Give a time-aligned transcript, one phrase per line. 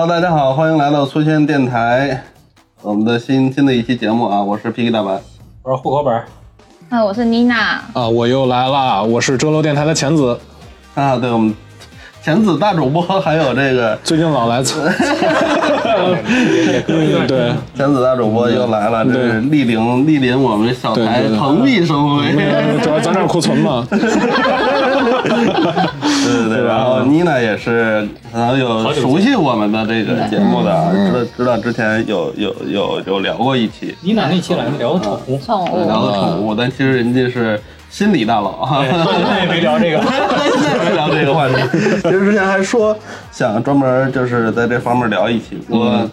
[0.00, 2.22] Hello，大家好，欢迎来到粗圈电台，
[2.82, 5.18] 我们的新新的一期节目啊，我是 PK 大白。
[5.64, 6.24] 我是户口本儿，
[6.88, 9.02] 啊，我是妮娜，啊，我又来了！
[9.02, 10.38] 我是周楼电台的浅子，
[10.94, 11.52] 啊，对，我们
[12.22, 21.38] 前子大主播还有这个 最近老来蹭，也可以对，前子大主播又来了，这对是莅临莅临我们小台对对对。
[21.40, 22.32] 蓬荜生辉。
[22.84, 23.84] 主要咱这库存嘛，
[25.24, 35.86] 对对对，然后妮娜也是可能有熟悉我们的这个节目的啊，知道知道之前有有有有聊过一期，妮娜那期来聊的宠物，宠物。
[35.86, 38.84] 聊的宠物，但其实人家是心理大佬啊。
[38.88, 39.98] 那也没聊这个。
[40.84, 41.54] 没聊这个话题。
[42.02, 42.96] 其实之前还说
[43.30, 46.08] 想专门就是在这方面聊一期，我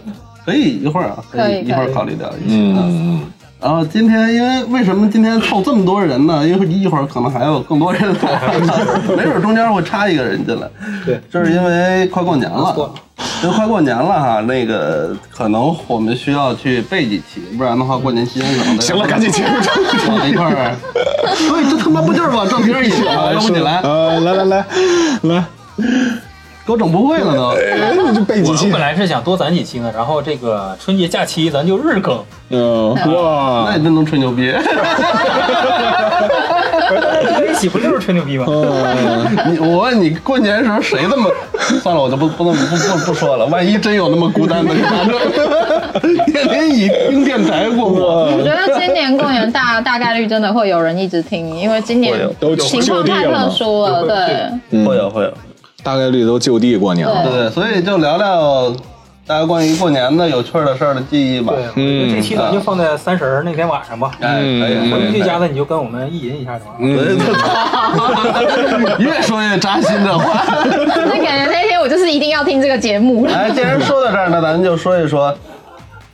[0.46, 2.84] 可以一会儿啊，可以一会儿考虑聊一期啊。
[2.86, 3.22] 嗯，
[3.62, 6.48] 然后今天因为为什么今天凑这么多人呢？
[6.48, 8.60] 因为一会儿可能还有更多人来，
[9.18, 10.68] 没准中间会插一个人进来。
[11.06, 12.94] 对，就是因为快过年了错，
[13.42, 20.12] 就快过年了哈，那个可能我们需要去备几期，不然的话过年期间可能 行了，赶紧结束这。
[20.12, 20.76] 往一块儿。
[21.48, 23.34] 所以，这他妈不就是往正题上引吗？
[23.34, 24.66] 要不你来，呃，来来来
[25.24, 25.46] 来，
[26.66, 27.50] 给我整不会了都。
[27.50, 34.52] 哎你就背几期我本，来是想多攒几期呢，然后这个春节假期咱就日更，嗯，哇那，你真能吹牛逼！
[36.92, 38.46] 在一起不就是吹牛逼吗？
[39.48, 41.30] 你我问你，过年时候谁这么？
[41.82, 45.14] 算了，我就不不能不不不说了，万一真有那么孤单的，你咋整？
[46.28, 48.26] 天天以听电台过活。
[48.38, 52.14] 我觉得今年过年大大概率真的会有人一直听，因为今年
[52.60, 54.86] 情况太特殊了，对。
[54.86, 55.34] 会有会有，
[55.86, 57.24] 大概率都就地过年了。
[57.24, 58.76] 对，所以就聊聊
[59.28, 61.54] 大家关于过年的有趣的事儿的记忆吧。
[61.76, 64.10] 对，这期咱就放在三十儿那天晚上吧。
[64.20, 67.06] 哎，可以回这家的你就跟我们意淫一下就完了。
[68.98, 70.44] 对 越说越扎心的话。
[70.66, 73.28] 那感觉那天我就是一定要听这个节目。
[73.28, 75.32] 哎，既然说到这儿，那咱就说一说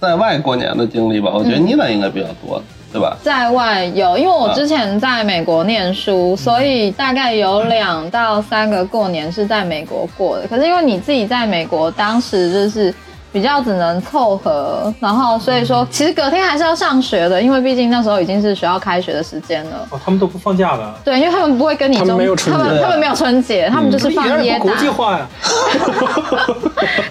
[0.01, 1.31] 在外过年的经历吧。
[1.33, 3.17] 我觉得妮娜应该比较多，对吧？
[3.23, 10.47] 在外有，因为我之前在美国念书，所以大概有两到三个过年是在美国过的。
[10.47, 12.93] 可是因为你自己在美国，当时就是
[13.31, 19.87] 比较只能凑合，然后所以说其实隔天还是要上学的，因为毕竟那时候已经是学校开学的时间了。
[19.89, 24.75] 哦，他们都不放假的，对，因为他们不会跟你他们，没有春节他们他们没有春节，他们就是放耶诞国。
[24.75, 25.27] 际化呀。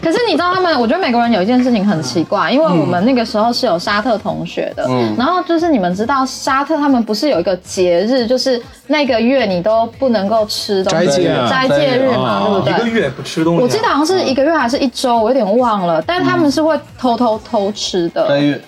[0.02, 12.88] 可是你知道他们，我觉得美国人有一件事情很奇怪，因为我们那个时候是有沙特同学的，嗯然后就是你们知道沙特他们不是有一个节日，就是那个月你都不能够吃东西，斋戒啊斋戒日嘛，哦对不对？
[12.88, 13.62] 一个月不吃东西啊。
[13.62, 18.40] 我记得好像是一个月还是一周，我有点忘了，但他们是会偷偷偷吃斋的。
[18.40, 18.60] 月，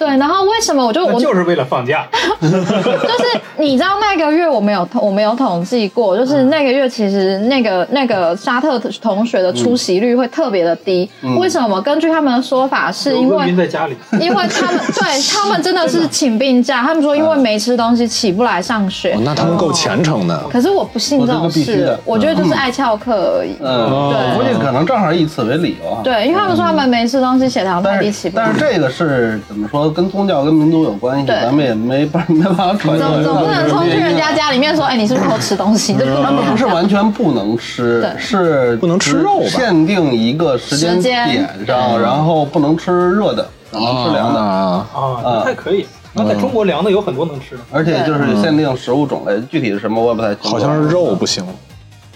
[0.00, 2.06] 对，然后为什么我就我就是为了放假。
[2.40, 11.08] 就是你知道那个月我没有统我没有统计过，就是那个月其实那个那个沙特同学的出席率会特别的低。
[11.38, 11.78] 为什么？
[11.82, 13.94] 根据他们的说法，是因为在家里。
[14.18, 19.20] 因为他们对 他们真的是请病假，他们说因为没吃东西起不来上学哦。
[19.22, 20.42] 那他们够虔诚的。
[20.50, 23.54] 可是我不信这种事的，我觉得就是爱翘课而已。
[23.60, 26.00] 嗯，我估计可能正好以此为理由啊。
[26.02, 28.54] 对，因为他们说他们没吃东西，血糖太低，起不来但。
[28.54, 29.89] 是这个是怎么说？
[29.90, 33.22] 跟宗教跟民族有关系，咱们也没办没办法揣测。
[33.22, 35.94] 总总不能冲去人家家里面说，哎，你是不是偷吃东西？
[36.22, 45.86] 他们不是完全不能吃，是不能吃肉吧限定一个时间点上，然后不能吃热的，只能吃凉的，啊，啊，那还可以。
[46.12, 47.62] 那在中国凉的有很多能吃的。
[47.70, 50.48] 而且就是限定食物种类，具体是什么我也不太清楚。
[50.50, 51.44] 好像是肉不行。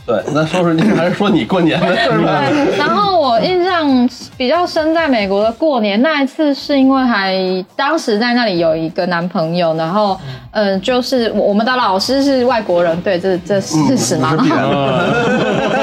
[0.07, 2.43] 对，那说说你还是说你过年的事儿吧。
[2.49, 7.35] 对，然后我印象比较深，在美国的过年那一次，是因为还
[7.75, 10.21] 当时在那里有一个男朋友，然后
[10.51, 14.37] 嗯、呃就是我我们的老师是外国人，对，这这事实嘛。
[14.37, 14.49] 然后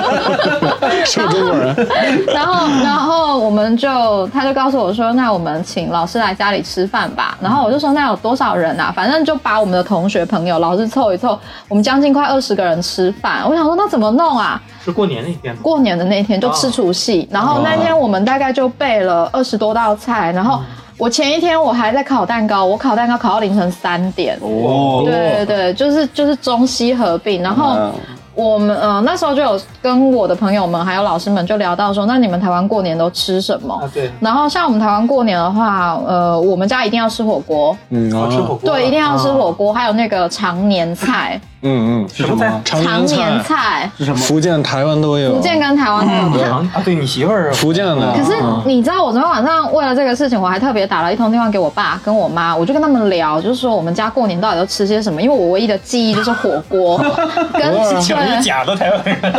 [1.05, 1.75] 是个中国人，
[2.33, 7.37] 然后，然后我们就，他就告诉我说，那我们请老师来家里吃饭吧。
[7.41, 8.91] 然后我就说，那有多少人啊？
[8.95, 11.37] 反正就把我们的同学朋友、老师凑一凑，
[11.67, 13.41] 我们将近快二十个人吃饭。
[13.47, 14.61] 我想说，那怎么弄啊？
[14.83, 15.59] 是过年那天吗？
[15.61, 20.59] 过年的那天就吃除夕，然后那天我们大概就备了二十多道菜，然后
[20.97, 24.37] 我前一天我还在烤蛋糕，我烤蛋糕烤到凌晨三点。
[24.41, 27.93] 哦，对对对，就是就是中西合并，然后嗯
[28.33, 33.73] 我们呃那时候就有跟我的朋友们还有老师们就聊到说，那你们台湾过年都吃什么？
[33.75, 38.73] 啊，对，然后像我们台湾过年的话，呃，我们家一定要吃火锅，嗯我吃火锅啊。
[38.73, 41.39] 对，一定要吃火锅，还有那个常年菜。
[41.63, 42.61] 嗯嗯，是什么？
[42.65, 44.17] 常常年菜，菜，是什么？
[44.17, 45.35] 福建、台湾都有。
[45.35, 46.51] 福建跟台湾都有。
[46.51, 48.33] 啊啊，对你媳妇儿福建的，可是
[48.65, 56.97] 你知道，我昨天晚上为了这个事情，我还特别打了一通电话给我爸跟我妈，我就跟他们聊，就是说我们家过年到底都吃些什么，因为我唯一的记忆就是火锅
[57.53, 59.31] 跟请一对假的台湾人，对，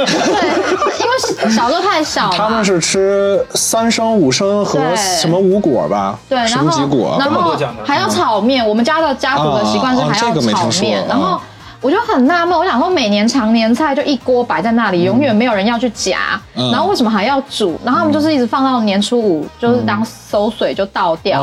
[1.00, 6.16] 因为小时候太小了，他们是吃三生、五生和什么五果吧？
[6.28, 7.16] 对，然什么几后果？
[7.18, 11.40] 然后还要炒面，我们家的家族的习惯是啊还要啊这个没炒面，然后啊。
[11.82, 17.76] 我就很纳闷，我想说每年常年菜就一锅摆在那里，永远没有人要去夹，嗯然后为什么还要煮？
[17.84, 21.40] 然后他们就是一直放到年初五，就是当馊水就倒掉。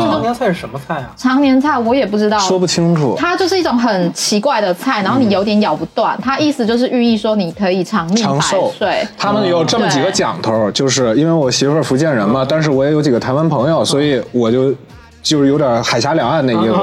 [0.00, 1.10] 常年菜是什么菜啊？
[1.16, 3.16] 常年菜我也不知道，说不清楚。
[3.18, 9.04] 它就是一种很奇怪的菜，然后你有点咬不断，它意思就是寓意说你可以长命百长寿岁。
[9.18, 14.72] 他们有这么几个讲头，就是因为我媳妇儿福建人嘛，但是我也有几个台湾朋友，所以我就
[15.22, 16.74] 就是有点海峡两岸那意思。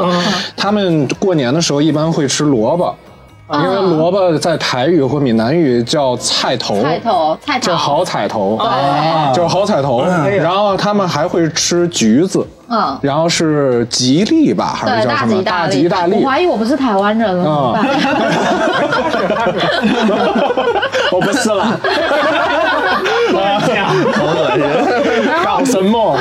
[0.56, 2.96] 他们过年的时候一般会吃萝卜，
[3.54, 10.04] 因为萝卜在台语或闽南语叫菜头，菜头，菜头，叫好彩头，对叫好彩头。
[10.06, 15.42] 然后他们还会吃橘子，嗯，然后是吉利吧，还，是叫什么？
[15.42, 16.30] 大吉大利，吉大利我。
[16.30, 17.74] 怀疑我不是台湾人了？
[21.10, 21.64] 我不是了，
[24.14, 25.34] 好恶心！
[25.44, 26.18] 搞什么？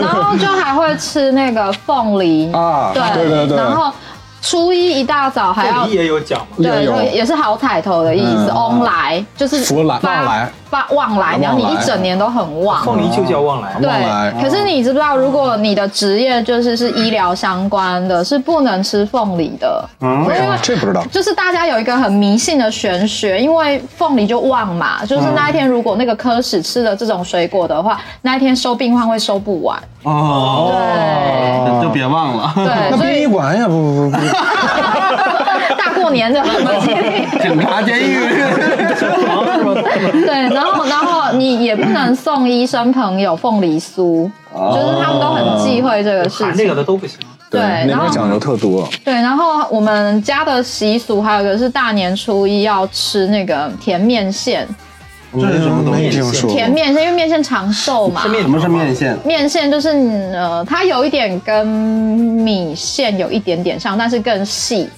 [0.00, 2.50] 然后就还会吃那个凤梨。
[2.52, 3.56] 啊对对对对。
[3.56, 3.92] 然后
[4.42, 6.56] 初一一大早还要也有讲嘛？
[6.58, 12.82] 对，也是好彩头的意思，嗯翁来就是福来发旺来发旺来，然后你一整年都很旺。
[12.84, 13.74] 凤梨就叫旺来。
[13.80, 19.84] 对，可是你知不知道，如果你的职业就是是医疗相关的，是不能吃凤梨的。
[20.00, 21.04] 嗯因为哦这不知道。
[21.10, 29.76] 就是大家有一个很迷信的玄学，因为凤梨就旺嘛，就是那一天如果那个科室吃了这种水果的话，那一天收病患会收不完。
[30.04, 30.72] 哦，
[31.66, 32.52] 对就别忘了。
[32.54, 34.16] 对，那 所以殡仪馆也，不不不不，
[35.76, 37.26] 大过年的什么经历？
[37.40, 38.18] 警察监狱，
[40.26, 46.74] 对，然后然后你也不能送医生朋友凤梨酥，就是他们都很忌讳这个事情这个。
[46.74, 47.18] 的都不行。
[47.50, 48.88] 对那然后边讲究特多。
[49.04, 54.68] 对，然后我们家的习俗还有一个是大年初一要吃那个甜面线，
[55.32, 56.48] 这是什么东西。
[56.48, 59.16] 甜面线因为面线长寿嘛什么是面线？
[59.24, 59.90] 面线就是
[60.34, 64.88] 呃，它有一点跟米线有一点点像，但是更细。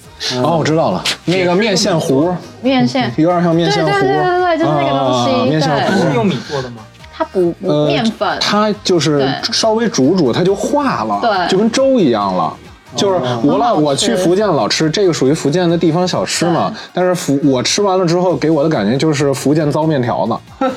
[0.41, 3.91] 哦，我知道了，那个面线糊，面线，有点像面线糊。
[3.91, 6.77] 对对对对对就是那个东西啊面线对糊是用米做的吗？
[7.15, 7.53] 它不
[7.85, 12.55] 面粉，它就是稍微煮煮，它就化了，对就跟粥一样了。
[12.95, 20.35] 就是我老很好吃我去福建老吃这个属于福建的地方小吃嘛，但是福我吃完了之后给我的感觉就是福建糟面条子，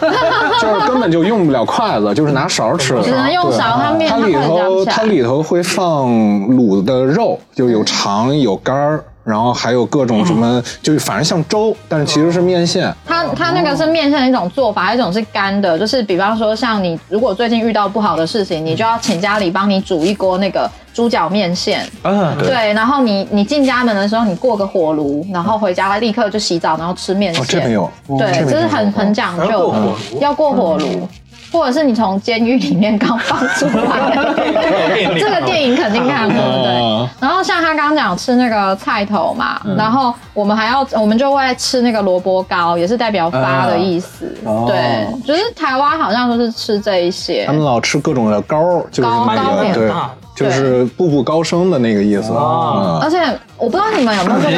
[0.60, 12.94] 就是根本就用不了筷子，就是拿勺吃的，只能用对勺它面它里头它里头会放卤的肉，就有肠有肝儿，然后还有各种什么，就是反正像粥，但是其实是面线。
[13.04, 27.42] 它它那个是面线的一种做法，还有一种是干的，就是比方说像你如果最近遇到不好的事情，你就要请家里帮你煮一锅那个猪脚面线，嗯，对，然后你你进家门的时候，你过个火炉，然后回家立刻就洗澡，然后吃面线。
[27.42, 29.78] 哦，这没有，对，这是很很讲究的过火
[30.12, 31.08] 炉，要过火炉，
[31.52, 34.14] 或者是你从监狱里面刚放出来，
[35.18, 37.08] 这个电影肯定看过，对哦。
[37.20, 44.64] 然后像他刚刚讲吃那个菜头嘛，嗯然后我们还要我们就会吃那个萝卜糕，也是代表发的意思哦。
[44.66, 47.52] 对，就是台湾好像都是吃这一些他。
[47.52, 49.88] 们老吃各种的糕，就是糕那糕点个
[50.36, 52.32] 对，就是步步高升的那个意思。
[52.32, 53.18] 哦嗯，而且
[53.56, 54.50] 我不知道你们有没有这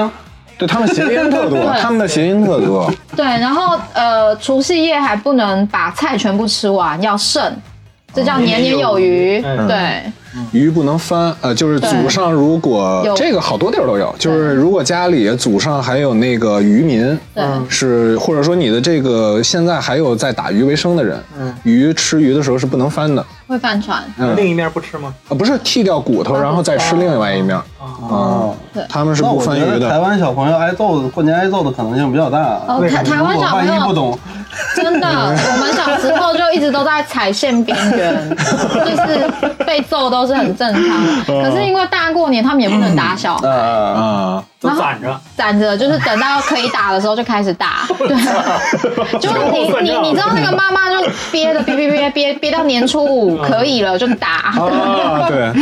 [0.00, 0.10] 个。
[0.58, 2.92] 对他们谐音特多，他们的谐音特多。
[3.16, 7.40] 对，然后呃，除夕夜还不能把菜全部吃完，要剩，
[8.12, 9.40] 这叫年年有余。
[9.40, 9.68] 嗯。
[9.68, 10.02] 对，
[10.50, 17.44] 鱼不能翻，呃，就是祖上如果这个好多地儿都有，就是如果家里祖上还有那个渔民，对。
[17.68, 21.54] 是或者说你的这个现在还有在打鱼为生的人，嗯。
[21.62, 24.02] 鱼吃鱼的时候是不能翻的，会翻船。
[24.18, 25.12] 嗯，另一面不吃吗？
[25.28, 29.98] 啊不是剃掉骨头然后再吃另外一面，哦，对他们是那我不分鱼的台。
[29.98, 32.38] 湾小朋友挨揍的，过年挨揍的可能性比较大。
[32.68, 34.16] 哦，台台湾小朋友不懂，
[34.76, 41.24] 真的， 我们小时候就一直都在踩线边缘， 就是被揍都是很正常。
[41.26, 45.20] 可是因为大过年，他们也不能打小孩，啊，啊，都攒着。
[45.36, 47.86] 攒着就是等到可以打的时候就开始打。
[47.98, 48.08] 对，
[49.20, 49.30] 就
[49.82, 50.96] 你你你知道那个妈妈就
[51.30, 54.52] 憋着憋憋憋憋憋到年初五可以了就打。
[54.56, 55.52] 啊，对，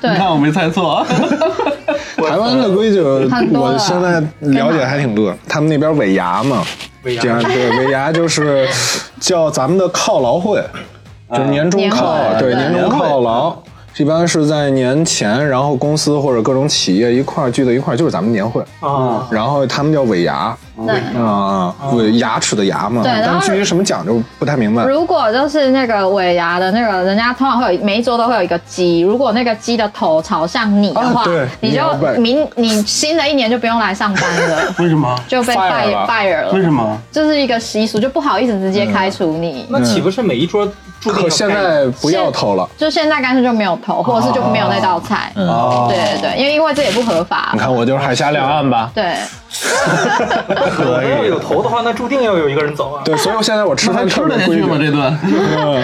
[0.00, 1.06] 对你看我没猜错。
[2.16, 5.34] 台湾的规矩，我现在了解还挺多。
[5.48, 6.64] 他们那边尾牙嘛，
[7.02, 8.66] 尾牙这样对尾牙就是
[9.20, 10.62] 叫咱们的犒劳会，
[11.30, 13.56] 就是年终犒，对年终犒劳。
[13.98, 20.56] 一般是在年前，然后公司或者各种企业一块儿聚在一块儿，就是咱们年会，啊，然后他们叫尾牙，
[20.86, 20.96] 对。
[21.20, 24.84] 啊啊，尾牙齿的牙嘛，对然后但至于什么讲究不太明白。
[24.86, 31.82] 如果就是那个尾牙的那个，人家通常会有每一桌都会有一个鸡，如果那个鸡的头朝向你的话，啊对你就
[32.18, 35.14] 明你新的一年就不用来上班了， 为什么？
[35.28, 36.98] 就被 Fire fire fire 了，为什么？
[37.12, 39.66] 这是一个习俗，就不好意思直接开除你。
[39.68, 40.66] 那岂不是每一桌
[41.02, 45.32] 注定可现在不要投了，就现在干脆就没有投，或者是就没有那道菜。
[45.36, 47.58] 哦对对对，因为因为这也不合法你。
[47.58, 48.90] 看我就是海峡两岸吧。
[48.94, 49.16] 对，
[50.70, 53.02] 可要有投的话，那注定要有一个人走啊。
[53.04, 54.78] 对，所以我现在我吃饭吃得下去吗？
[54.78, 54.86] 矩。
[54.86, 55.18] 这顿？
[55.56, 55.82] 嗯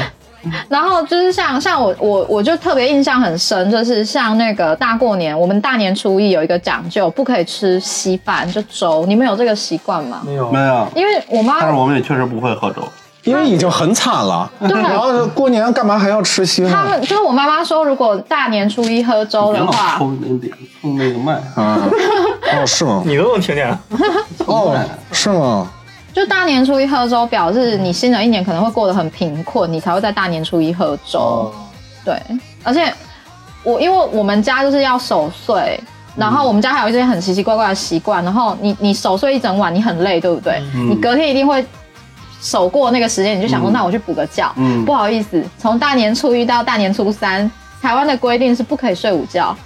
[0.69, 9.05] 然后就是像像我我我就特别印象很深，就是像那个大过年，我们大年初一有一个讲究，不可以吃稀饭，就粥。
[9.07, 10.23] 你们有这个习惯吗？
[10.25, 12.81] 没有没有，因为我妈但是我们也确实不会喝粥。
[13.29, 16.73] 因为已经很惨了，对然后过年干嘛还要吃稀饭？
[16.73, 21.35] 他们就是我妈妈说，如果大年初一喝粥的话，抽那点，冲那个麦。
[21.55, 21.79] 啊，
[22.57, 23.03] 哦是吗？
[23.05, 23.79] 你都能听见。
[24.47, 24.75] 哦
[25.13, 25.71] 是吗？
[26.15, 31.19] 就大年初一喝粥，表示你新的一年可能会过得很贫困，你才会在大年初一喝粥。
[31.19, 31.53] 哦，
[32.05, 32.19] 对，
[32.65, 32.91] 而且
[33.63, 35.79] 我因为我们家就是要守岁，
[36.17, 40.63] 然后我们家还有一些很奇奇怪怪的习惯，然后你你守岁一整晚，你很累，对不对？
[40.75, 41.65] 嗯你隔天一定会。
[42.41, 43.73] 守过那个时间，你就想说，嗯。
[43.73, 44.53] 那我去补个觉。
[44.57, 44.85] 嗯。
[44.85, 49.57] 不好意思，从大年初一到大年初三，台湾的规定是不可以睡午觉。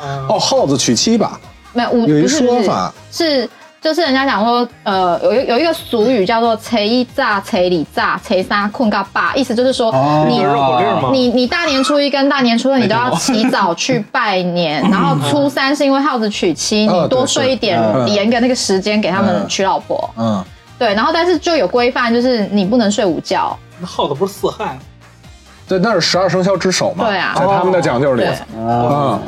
[0.00, 1.38] 哦，哦，耗子娶妻吧？
[1.72, 2.92] 没有午有一说法。
[3.10, 3.48] 是
[3.80, 10.26] 就是人家讲说，呃，有一有一个俗语叫做“初一炸，初二炸，初三困个爸”，意思就是说哦。
[10.28, 10.38] 你？
[11.12, 18.08] 你你大年初一跟大年初二你都要起早去拜年，然后初三是因为耗子娶妻，哦你多睡一点，嗯。
[18.08, 20.10] 延个那个时间给他们娶老婆。
[20.16, 20.44] 嗯，
[20.78, 23.58] 对，然后但是就有规范，就是你不能睡午觉。
[23.80, 24.78] 那耗子不是四害吗？
[25.66, 27.06] 对，那是十二生肖之首嘛。
[27.06, 29.20] 对啊在他们的讲究里对，啊，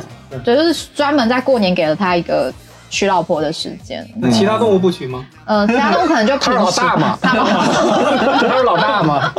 [0.43, 2.51] 对，就是专门在过年给了他一个
[2.89, 4.07] 娶老婆的时间。
[4.15, 5.25] 那其他动物不娶吗？
[5.45, 9.31] 呃，其他动物可能就 他是老大嘛，他是老大嘛。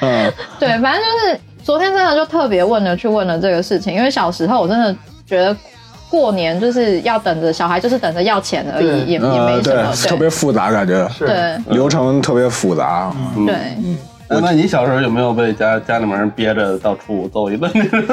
[0.00, 4.94] 嗯，对，反正就是昨天真的就特别问了去问了这个事情，因为小时候我真的
[5.26, 5.56] 觉得
[6.08, 13.12] 过年就是要等着小孩，就是等着要钱而已，也也呃没什么，对，特别复杂感觉，是对流程特别复杂。
[13.46, 13.54] 对。
[14.30, 17.70] 那那你小时候有没有被家家里面人憋着到初五揍一顿？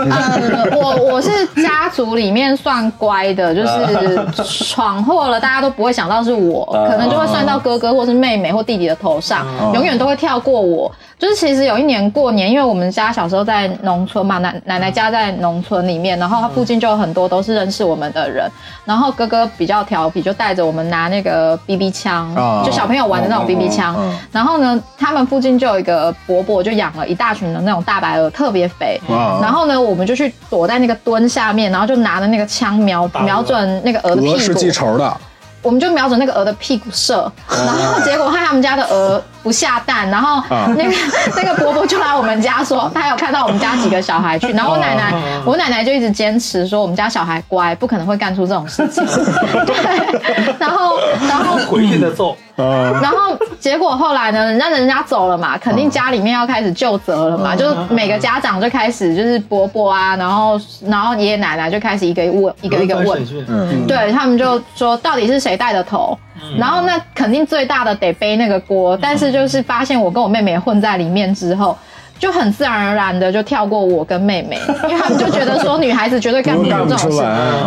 [0.09, 1.29] 呃，我我是
[1.61, 10.89] 家族里面算乖的，就是 闯祸了，大家都不会想到是我，啊可能就会算到哥哥或是妹妹或弟弟的头上，永远都会跳过我。
[11.17, 18.51] 就是其实有一年过年，因为我们家小时候在农村嘛，奶奶奶家在农村里面，然后他附近就有很多都是认识我们的人，
[18.83, 23.95] 然后哥哥比较调皮，就带着我们拿那个 BB 枪，啊就小朋友玩的那种 BB 枪。
[24.31, 28.99] 然后呢，他们附近就有一个伯伯，就养了一大群的那种大白鹅，特别肥。
[29.09, 35.17] 啊然后呢，我们就去躲在那个墩下面，然后就拿着那个枪瞄瞄准那个鹅的屁鹅是记股，仇的，
[35.61, 40.65] 我们就瞄准那个鹅的屁股射，然后结果害他们家的鹅不下蛋，然后啊。
[40.75, 40.91] 那个
[41.37, 49.05] 那个伯伯就来我们家说，他有看到我们家几个小孩去，然后我奶奶哦我奶奶就一直坚持说我们家小孩乖，不可能会干出这种事情，
[49.67, 50.97] 对，然后
[51.29, 52.35] 然后回去再揍。
[52.55, 63.87] 啊，然后结果后来呢，人家人家走了嘛，肯定家里面要开始就责了嘛，就是每个家长就开始就是伯伯啊，然后然后爷爷奶奶就开始一个一个问一个一个问。
[63.87, 66.17] 对他们就说到底是谁带的头，
[66.57, 71.77] 然后那肯定最大的得背那个锅，但是就是发现我跟我妹妹混在里面之后。
[72.25, 77.19] 就很自然而然的就跳过我跟妹妹， 因为他们就觉得说女孩子绝对干不了这种事。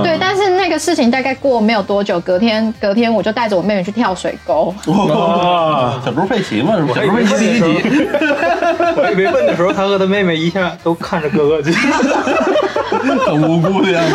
[0.02, 6.98] 对，但是那个事情大概过没有多久，隔天隔天我就带着我妹妹去跳水沟，哇小猪佩奇嘛，是不是？
[6.98, 8.08] 小猪佩奇第一集，
[8.96, 11.72] 我还以为问的时候，他和他妹妹一下都看着哥哥去。
[13.24, 14.12] 很无辜的样子。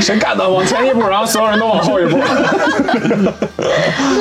[0.00, 0.46] 谁干的？
[0.46, 2.18] 往前一步，然后所有人都往后一步。
[2.18, 2.22] 就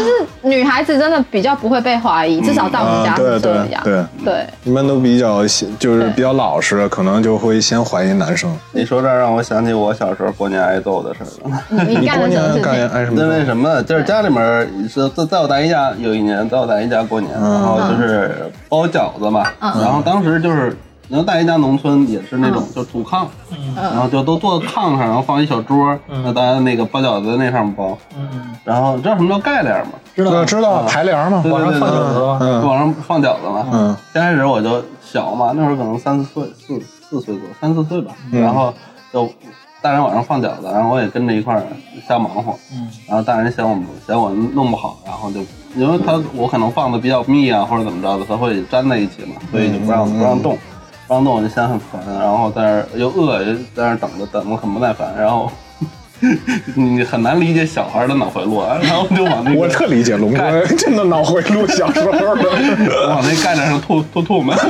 [0.03, 0.09] 是
[0.41, 3.81] 女孩子真的比较不会被怀疑，至少到我们家是这样。
[3.83, 5.45] 对对一般都比较
[5.79, 8.49] 就是比较老实，可能就会先怀疑男生。
[8.71, 11.61] 你说这让我想起我小时候过年挨揍的事儿了。
[11.87, 12.89] 你过年干情？
[12.89, 13.21] 爱什么？
[13.21, 13.81] 因为什么？
[13.83, 20.77] 就是家里面是在在我大姨家有一年，在我大姨家过年，然后就是包饺子嘛，然后当时就是。
[21.09, 23.25] 然后大姨家农村也是那种就土炕，
[23.75, 28.29] 然后就都坐炕上，然后放一小桌，那大家那个包饺子那上面包，嗯，
[28.63, 29.93] 然后知道什么叫盖帘吗？
[30.15, 32.37] 知道知道排帘嘛，对往上放饺子吧。
[32.41, 33.65] 嗯往上放饺子嘛。
[33.71, 38.11] 嗯，刚开始我就小嘛，那会儿可能三四岁，四四岁多，三四岁吧。
[38.31, 38.71] 嗯然后
[39.11, 39.27] 就
[39.81, 41.63] 大人往上放饺子，然后我也跟着一块儿
[42.07, 42.53] 瞎忙活。
[42.73, 43.75] 嗯，然后大人嫌我
[44.05, 45.39] 嫌我弄不好，然后就
[45.75, 50.57] 因为他我可能放的比较密啊，或者怎么着的，他会粘在一起嘛，所以就不让、不让动。
[51.09, 55.51] 房东我就先很烦，然后在那儿又饿，又在那儿等着，等的很不耐烦，然后
[56.77, 62.43] 你很难理解小孩的脑回路，啊然后就往那个我特理解龙哥真的脑回路，小时候的。
[63.09, 64.53] 往那盖子上吐吐吐沫。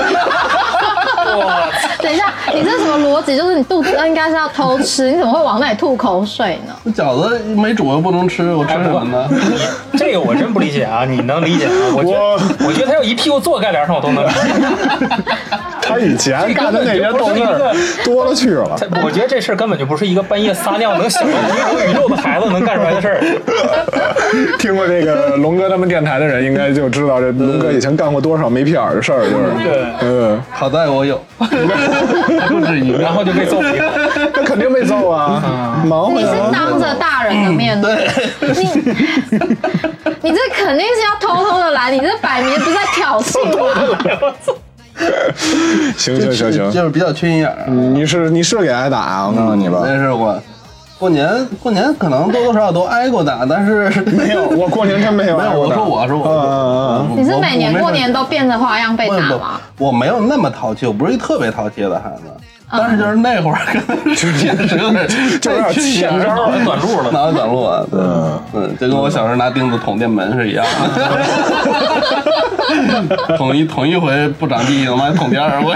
[1.29, 1.67] 哇，
[1.99, 3.35] 等一下，你这什么逻辑？
[3.37, 6.73] 就是你肚子应该是要偷吃，你怎么会往那里吐口水呢？
[6.93, 9.29] 饺子没煮又不能吃，我吃什么呢？
[9.97, 11.03] 这个我真不理解啊！
[11.05, 11.73] 你能理解吗？
[11.93, 14.37] 我觉得，我觉得他要一屁股坐盖帘上，我都能理解。
[15.89, 17.73] 他以前干的那些逗事儿
[18.05, 18.77] 多了去了。
[19.03, 21.33] 我觉得这事儿根本就不是一个半夜撒尿能想到宇
[21.71, 23.19] 宙宇宙的孩子能干出来的事儿。
[24.59, 29.49] 听过这个龙哥他们电台的人，应该就知道这龙哥以前干过多少没屁眼儿的事儿，就是。
[29.63, 32.99] 对，嗯，好在我有， 不止一个。
[32.99, 33.73] 然后就被揍了。
[34.33, 36.31] 那肯定被揍啊，忙活你是。
[36.51, 38.07] 当着大人的面，对，
[38.41, 38.63] 你
[40.21, 44.33] 你这肯定是要偷偷的来，你这摆明不是在挑衅吗？
[45.97, 47.53] 行行行行，就是比较缺心眼儿。
[47.53, 49.81] 啊你是你是给挨打啊，我告诉你吧。
[49.83, 50.39] 那是我
[50.97, 55.49] 过年过年可能多多少少都挨过打，但是没有， 我过年真没有没有。
[55.49, 55.81] 挨过打。
[55.81, 59.61] 我说我说我，你是每年过年都都变着花样被打吗？
[59.77, 62.23] 不，我没有那么淘气，我不是一特别淘气的孩子。
[62.71, 65.07] 但是就是那会儿可能是确实有点，
[65.41, 67.09] 就有点欠招脑袋短路了。
[67.11, 67.99] 脑袋短路啊，对，
[68.53, 70.67] 嗯，就跟我小时候拿钉子捅电门是一样的。
[73.37, 75.73] 捅一捅一回不长记性，妈捅第二回。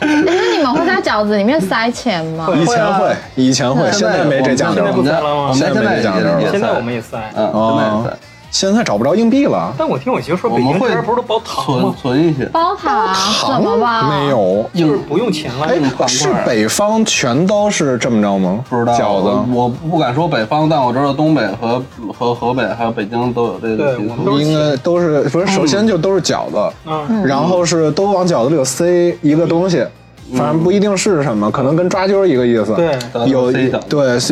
[0.00, 2.48] 可是你们会在饺子里面塞钱吗？
[2.54, 4.96] 以前会，以前会，现在没这讲究了吗
[5.48, 8.16] 我们家现在也现在没这讲究了现在我们也塞，嗯，现在也在。
[8.50, 11.94] 现在找不着硬币了，但我听我媳妇说，北京这边不是都包糖存吗？
[12.00, 13.14] 存一些，包糖
[13.46, 14.08] 怎么包？
[14.08, 14.28] 没。
[14.28, 14.68] 有。
[14.74, 15.66] 就是不用钱了。
[15.66, 18.64] 哎，是北方全都是这么着吗？
[18.68, 19.52] 不知道饺子。
[19.52, 21.82] 我不敢说北方，但我知道东北和
[22.16, 24.40] 和河北还有北京都有这个对习俗。
[24.40, 25.46] 应该都是不是？
[25.46, 29.84] 首先就都是饺子，嗯，然后是都往饺子里塞一个东西，
[30.36, 32.74] 反正不一定是什么，可能跟抓阄一个意思。
[32.74, 33.70] 对，有对，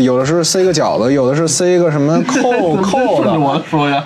[0.04, 4.02] 有的是塞个饺子，有的是塞一个什么扣 扣的，我说呀，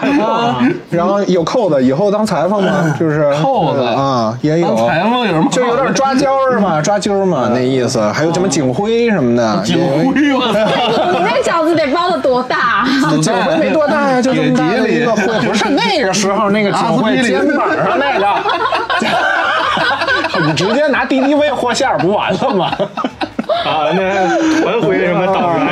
[0.91, 3.81] 然后有扣的，以后当裁缝嘛，就是扣子。
[3.81, 4.77] 啊，也有。
[4.87, 5.49] 裁缝有什么？
[5.51, 10.59] 就有点抓阄儿嘛，抓阄嘛那意思，还有什么警徽什么的，警徽，我操！
[11.13, 12.87] 你那饺子得包的多大？
[13.21, 18.27] 警徽没多大呀，就这么大的一个徽，不是那个时候那个警徽肩膀上那个，
[20.47, 22.71] 你直接拿敌敌畏和馅儿不完了吗？
[23.65, 24.01] 啊，那
[24.67, 25.67] 还回什么党员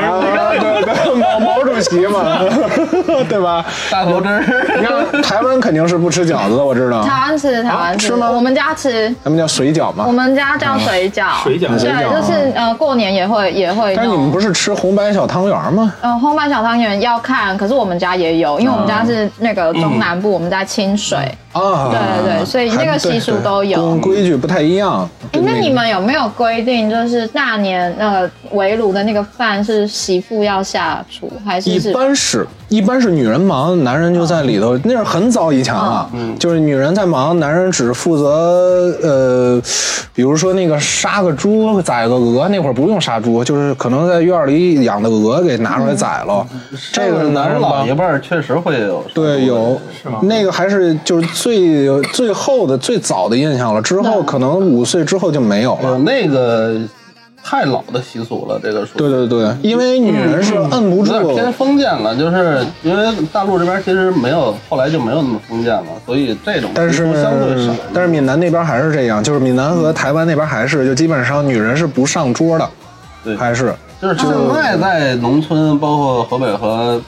[0.60, 1.39] 什么的。
[1.82, 2.40] 席嘛，
[3.28, 3.64] 对吧？
[3.90, 4.42] 大头针
[4.78, 10.12] 你，看台湾肯定是不吃饺子的，我知道，台湾吃，台湾吃，吃吗我们家吃，他们叫水饺嘛我。
[10.12, 11.42] 们家叫水饺。
[11.42, 14.30] 水饺对，就是呃，过年也会也会但是你们。
[14.30, 15.92] 不是吃红白小汤圆吗？
[16.00, 21.18] 呃，红白小汤圆要看，可是我们家也有，因为我们家是那个中南部，我们在清水。
[21.52, 25.08] 啊，对对对所以那个习俗都有跟规矩不太一样。
[25.32, 31.92] 那你们有没有规定，就是大年那个围炉的那个饭是媳妇要下厨，还是一？
[31.92, 34.78] 般是，一般是女人忙，男人就在里头。
[34.84, 39.60] 那是很早以前了，就是女人在忙，男人只负责呃，
[40.14, 46.46] 比如说那个杀个猪、宰个鹅，那会儿不用杀猪，就是可能在院里养的鹅给拿出来宰了。
[46.92, 47.92] 这个是男人帮老一。
[47.92, 49.04] 辈儿确实会有。
[49.12, 55.90] 对，有吗那个还是就是最最后的最早的印象了，之后可能五岁之后就没有了。
[55.90, 56.80] 有那个
[57.42, 58.98] 太老的习俗了，这个属于。
[58.98, 67.72] 对对对，因为女人是摁不住，有点偏封建了，就是因为大陆这边其实没有，后来就没有那么封建了，所以这种但是相对少。
[67.92, 72.68] 但是闽南那边还是这样，就是闽南和台湾那边还是就基本上女人是不上桌的，
[73.24, 73.36] 对。
[73.36, 73.74] 还是。
[74.00, 76.98] 就是现在在农村，包括河北和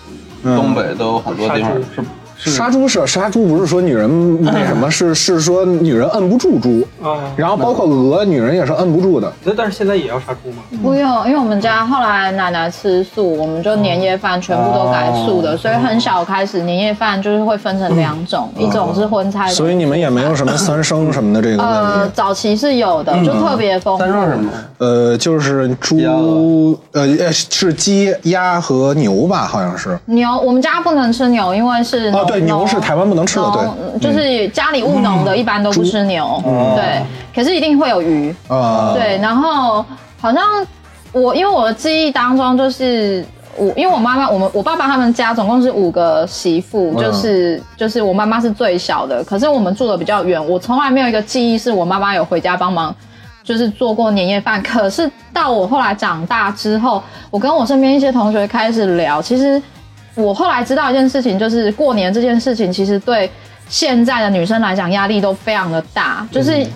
[0.42, 2.04] 东北都有很多地方是
[2.50, 9.32] 杀猪是杀猪，不是说女人那什么，是是说女人摁不住猪，啊，然后包括鹅，女人也是摁不住的。
[9.44, 10.62] 那但是现在也要杀猪吗？
[10.82, 22.12] 不用，因为我们家后来奶奶吃素，我们就年夜饭全部都改素的，所以很小开始年夜饭就是会分成两种，一种是荤菜，所以你们也没有什么三生什么的这个呃问题。
[22.14, 24.04] 早期是有的，就特别丰富。
[24.04, 24.50] 三生什么？
[24.82, 25.96] 呃，就是猪，
[26.90, 29.96] 呃，呃是鸡、鸭和牛吧，好像是。
[30.06, 34.00] 牛，我们家不能吃牛，因为是哦，对，牛是台湾不能吃的，对。
[34.00, 36.42] 就是家里务农的，一般都不吃牛，
[36.74, 37.00] 对，
[37.32, 39.84] 可是一定会有鱼，啊，对，然后
[40.20, 40.42] 好像
[41.12, 43.24] 我因为我的记忆当中就是。
[43.54, 52.96] 我因为我妈妈，我们我爸爸他们家总共是五个媳妇，就是就是我妈妈是最小的，可是我们住的比较远，我从来没有一个记忆是我妈妈有回家帮忙，
[53.42, 54.62] 就是做过年夜饭。
[54.62, 59.62] 可是到我后来长大之后，我跟我身边一些同学开始聊，其实
[60.14, 63.30] 我后来知道一件事情，就是过年这件事情，其实对
[63.68, 66.66] 现在的女生来讲压力都非常的大，就是。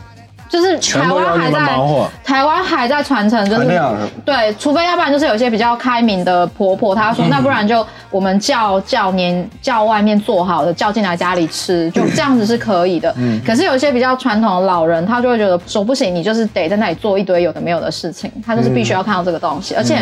[0.49, 1.79] 就是台湾还在
[2.25, 3.67] 台湾还在传承，就是
[4.25, 13.15] 对，除非要不然就是有些比较开明的婆婆，她说、那不然就我们叫叫年叫外面做好的叫进来家里吃，就这样子是可以的。
[13.45, 19.97] 可是有一些比较传统的老人，他就会觉得说不行，你就是得在那里做一堆有的没有的事情，他就是必须要看到这个东西，而且。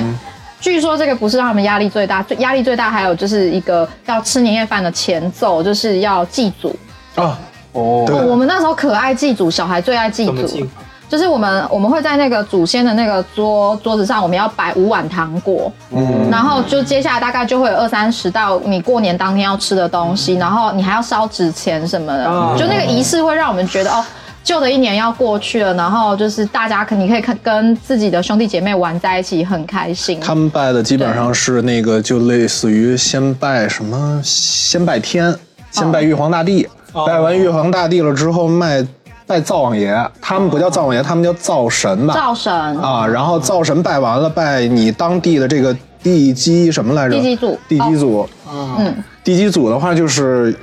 [0.61, 6.75] 据说这个不是让他们压力最大，最压力最大还有就是一个要吃年夜饭的前奏，就是要祭祖。
[7.17, 7.39] 啊，
[7.75, 8.17] 哦，对。
[8.17, 10.67] 哦我们那时候可爱祭祖，小孩最爱祭祖。
[11.07, 16.29] 就是我们我们会在那个祖先的那个桌桌子上，我们要摆五碗糖果，嗯。
[16.31, 24.05] 然后就接下来大概就会有二三十道你过年当天要吃的东西，然后你还要烧纸钱什么的，哦就那个仪式会让我们觉得哦。
[24.43, 30.21] 旧的一年要过去了，然后就是大家可你可以看跟自己的兄弟姐妹玩在一起，很开心。
[30.21, 35.35] 他们拜的基本上是那个，就类似于先拜什么，先拜天，
[35.71, 36.71] 先拜玉皇大帝，哦
[37.07, 38.87] 拜完玉皇大帝了之后卖
[39.27, 42.15] 拜灶王爷，他们不叫灶王爷，他们叫灶神吧？
[42.15, 47.17] 灶神、啊，然后灶神拜完了，拜你当地的这个地基什么来着？
[47.17, 48.29] 地基组地基组。
[48.51, 50.55] 嗯，地基组的话，就是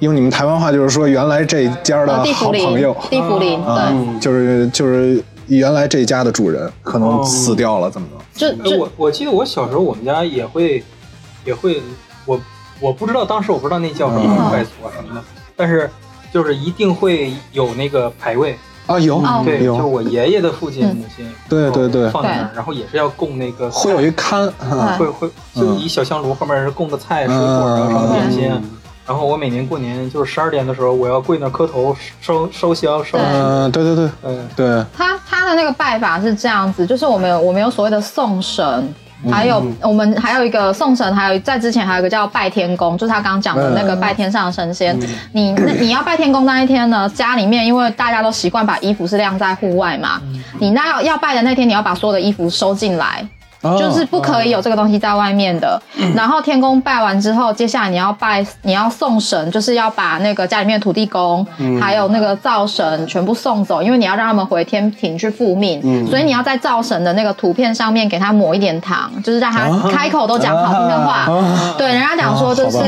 [0.00, 8.52] 用你们台湾话就是说，原来这家的好朋友，地府林，啊对，，就是就是原来这家的主人可能死掉了，怎么着？
[8.64, 10.82] 就我我记得我小时候我们家也会
[11.44, 11.80] 也会
[12.24, 12.40] 我
[12.80, 14.50] 我不知道当时我不知道那叫什么嗯。
[14.50, 15.22] 拜祖啊什么的，
[15.56, 15.90] 但是
[16.32, 22.10] 就是一定会有那个牌位，啊，有哦对，就是，我爷爷的父亲嗯母亲，对对对。
[22.10, 24.50] 放在那儿，然后也是要供那个会有一龛，
[24.98, 28.62] 会会就一小香炉，后面是供的菜、水果，嗯然后烧点心嗯。
[29.06, 33.16] 然后我每年过年就是十二点的时候，我要跪那儿磕头烧烧香烧。
[33.18, 34.10] 嗯，对对对。
[34.24, 38.94] 嗯，对，他他的那个拜法是这样子，就是我们有我们有所谓的送神。
[39.30, 44.98] 还有我们还有一个送神，还有在之前还有一个叫拜天公，就是他刚刚讲的那个拜天上的神仙。
[45.32, 50.20] 你那你要拜天公那一天呢，家里面因为大家都习惯把衣服是晾在户外嘛，
[50.58, 53.26] 你那要要拜的那天，你要把所有的衣服收进来，
[53.66, 55.80] 哦就是不可以有这个东西在外面的。
[56.14, 61.46] 然后天公拜完之后，接下来你要拜，你要送神，就是要把那个家里面的土地公，
[61.80, 66.06] 还有那个灶神全部送走，因为你要让他们回天庭去复命。
[66.06, 71.26] 所以你要在灶神的那个图片上面给他抹一点糖，就是让他开口都讲好听的话。
[71.76, 72.78] 对，人家讲说就是、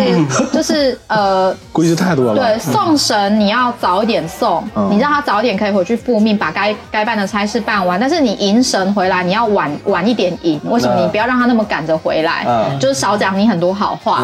[0.52, 1.54] 就是呃。
[1.72, 2.34] 规矩太多了。
[2.34, 7.98] 对，送神你要早一点送，嗯你让他早一点可以回去复命，把该该办的差事办完。
[8.00, 10.60] 但是你迎神回来，你要晚晚一点迎。
[10.70, 10.94] 为什么？
[10.96, 14.22] 嗯你不要让他那么赶着回来，嗯就是少讲你很多好话。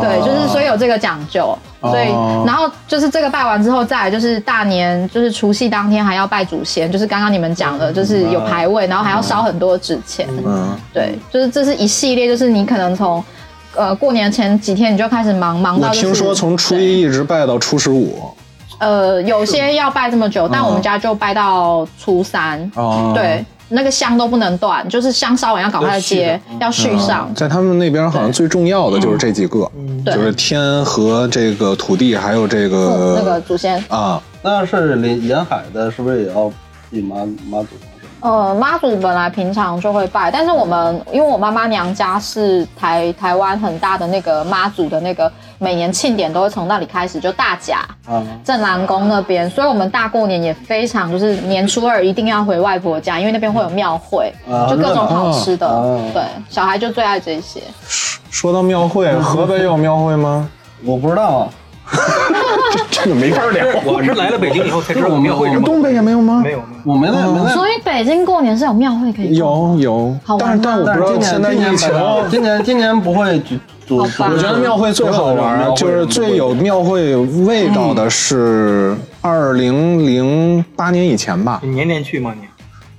[0.00, 1.56] 对，就是所以有这个讲究。
[1.82, 10.28] 所以哦，然后就是这个拜完之后，再来就是大年，就是除夕当天还要拜祖先，就是刚刚你们讲的，就是有牌位，然后还要烧很多纸钱。
[10.46, 13.22] 嗯，对，就是这是一系列，就是你可能从
[13.74, 16.06] 呃过年前几天你就开始忙忙到、就是。
[16.06, 18.30] 我听说从初一一直拜到初十五。
[18.78, 22.70] 呃，有些要拜这么久，但我们家就拜到初三。
[22.76, 27.32] 哦对，那个香都不能断，就是香烧完要赶快接，要续上。
[27.34, 29.70] 在他们那边好像最重要的就是这几个，
[30.06, 36.52] 就是天和这个土地，还有这个那个祖先，啊，那是临沿海的，是不是也要
[36.90, 37.16] 祭妈
[37.48, 37.68] 妈祖
[38.22, 48.22] 呃，妈祖本来平常就会拜，但是我们因为我妈妈娘家是台台湾很大的那个妈祖的那个每年庆典都会从那里开始，就大甲的啊？
[48.44, 57.60] 镇南宫那边，所以我们大过年也非常就是年初二一定要回外婆家，因为那边会有庙会，嗯就各种好吃的，哦对，小孩就最爱这些。
[58.30, 60.48] 说到庙会，河北有庙会吗？
[60.84, 61.48] 我不知道啊，
[62.90, 63.66] 这个没法聊。
[63.84, 65.62] 我是来了北京以后才知道有庙会什么。
[65.62, 66.40] 东北也没有吗？
[66.44, 66.62] 没有。
[66.84, 67.52] 我没在没在。
[67.52, 71.90] 所以北京过年是有庙会可以有有但是但我不知道现在年疫情。
[72.30, 73.42] 今年今年不会
[73.90, 74.06] 我
[74.38, 81.60] 觉得庙会最好玩，就是最有庙会味道的是二零零八年以前吧。
[81.62, 82.46] 你年年去吗你？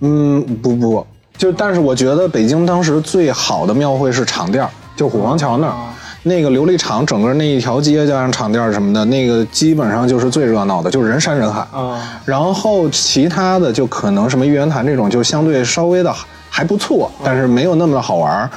[0.02, 5.74] 嗯，不不，就但是我觉得北京当时最好的庙会是场店儿，就虎坊桥那儿。
[6.24, 11.60] 那个琉璃厂整个那一条街加上场店什么的，那个基本上就是最热闹的，就是人山人海。
[11.72, 16.14] 啊，然后其他的就可能什么玉渊潭这种，就相对稍微的
[16.50, 18.50] 还不错，但是没有那么的好玩儿。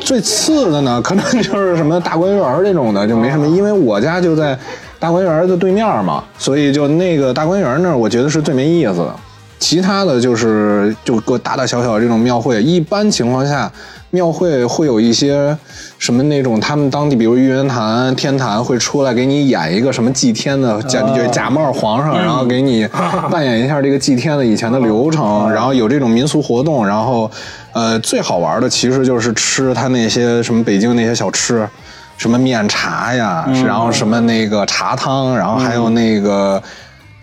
[0.00, 4.56] 最次的呢，可能就是什么大观园这种的，就没什么，因为我家就在
[4.98, 9.14] 大观园的对面嘛，所以就那个大观园那儿，我觉得是最没意思的。
[9.60, 13.70] 其他的就是就各大大小小这种庙会，一般情况下，
[14.10, 15.56] 庙会会有一些
[15.98, 22.88] 什么那种他们当地，比如玉渊潭、天坛会出来给你演一个什么祭天的假就假冒皇上，然后给你
[23.30, 27.30] 扮演一下这个祭天的以前的流程，然后有这种民俗活动，然后
[27.72, 31.68] 呃最好玩的其实就是吃他那些什么北京那些小吃。
[32.16, 36.62] 什么面茶呀，然后什么那个茶汤，然后还有那个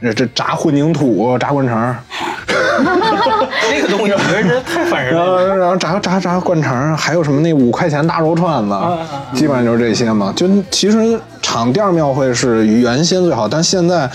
[0.02, 1.96] 这这炸混凝土、炸灌肠，
[2.48, 5.58] 这个东西我觉得真太烦人然后了。
[5.58, 8.80] 然后炸炸炸灌肠，还有什么那五块钱大肉串子，
[9.34, 10.32] 基本上就是这些嘛。
[10.36, 14.08] 就其实场店庙会是原先最好，但现在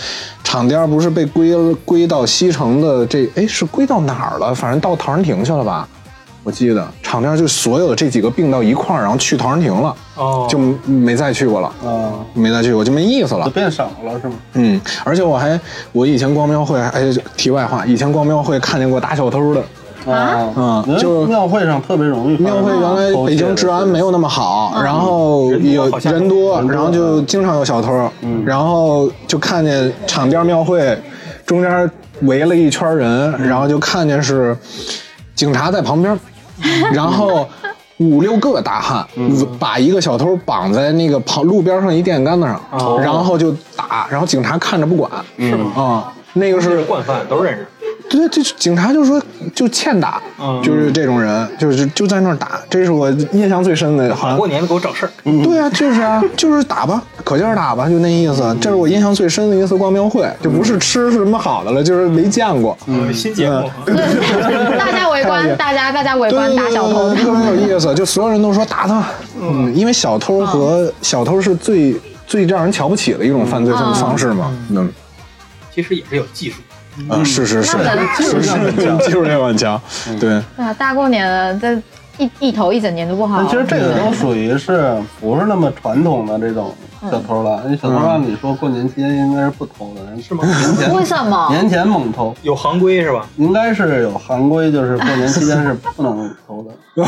[0.45, 1.53] 场店不是被归
[1.85, 4.55] 归到西城的这哎是归到哪儿了？
[4.55, 5.89] 反正到陶然亭去了吧？
[6.45, 13.45] 我记得场店就所有的这几个并到一块儿，然后去陶然亭了，哦，就没再去过了，啊，没再去过就没意思了。
[13.45, 14.35] 就变少了是吗？
[14.55, 15.59] 嗯，而且我还
[15.93, 17.03] 我以前逛庙会，哎，
[17.37, 19.63] 题外话，以前逛庙会看见过打小偷的。
[20.05, 28.11] 啊嗯就庙会上特别容易庙会原来北京治安没有那么好，然后有人多然后就经常有小偷，
[28.45, 30.99] 然后就看见场店庙会
[31.47, 31.89] 中间
[32.23, 34.57] 围了一圈人，然后就看见是
[35.37, 36.19] 警察在旁边，
[36.93, 37.49] 然后。
[37.99, 39.07] 五六个大汉
[39.61, 42.61] 把一个小偷绑在那个旁路边上一电线杆子上，
[43.01, 45.71] 然后就打，然后警察看着不管，是吗？
[45.81, 47.65] 啊、那个是惯犯都认识。
[48.11, 49.21] 对，这警察就说
[49.55, 55.11] 就欠打，嗯就是这种人，就是就在那儿打，这是我印象最深的，好像过年的给我找事儿。
[55.25, 58.57] 对啊，就是啊，就是打吧，可劲儿打吧，就那意思。
[58.61, 62.77] 这是我印象最深的一次逛庙会，就不是吃什么好的了，就是没见过。
[62.87, 63.71] 嗯，新节目。
[64.79, 69.05] 大家围观，大家大家围观打小偷特别有意思，就所有人都说打他，
[69.41, 71.95] 嗯，因为小偷和小偷是最
[72.27, 74.91] 最让人瞧不起的一种犯罪嗯方式嘛，嗯，
[75.75, 76.57] 其实也是有技术。
[77.09, 79.81] 啊，是是是是是，技术也很强，
[80.21, 80.35] 对。
[80.57, 81.83] 啊，大过年的，
[82.19, 83.49] 这一一头一整年都不好但。
[83.49, 86.75] 其实这个都属于是不是那么传统的这种
[87.11, 87.63] 小偷了？
[87.67, 90.45] 那小偷按理说过年期间应该是不偷的，是吗？
[90.45, 93.27] 年前为什么年前猛偷，有行规是吧？
[93.37, 96.71] 应该是有行规，就是过年期间是不能偷的。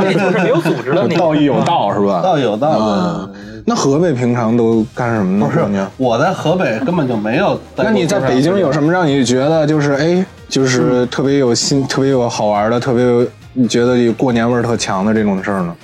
[0.00, 2.22] 那就是没有组织的那道义有道是吧？
[2.22, 3.28] 道有道
[3.66, 5.46] 那河北平常都干什么呢？
[5.46, 7.60] 不是我在河北根本就没有。
[7.76, 15.76] 那你在北京有什么让你觉得就是哎，就是特别有新、特别有好玩的、特别有你觉得有过年味儿特强的这种事儿呢？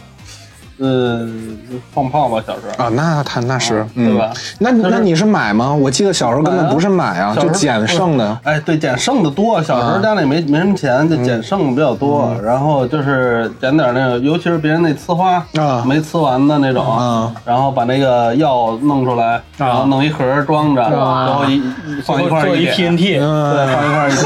[0.85, 1.57] 嗯，
[1.95, 2.85] 放炮吧，小时候。
[2.85, 5.73] 啊，那他那是，对吧那那你是买吗？
[5.73, 8.39] 我记得小时候根本不是买啊，就捡剩的。
[8.45, 9.63] 哎，对，捡剩的多。
[9.63, 12.29] 小时啊候家里没没什么钱，就捡剩的比较多。
[12.37, 24.25] 嗯然后就是捡点那个，尤其是别人那呲花啊没呲完的那种啊然后把那个药弄出来，然后弄一盒装着，然后一一放一块儿做一点 TNT，嗯对，放一块儿一点。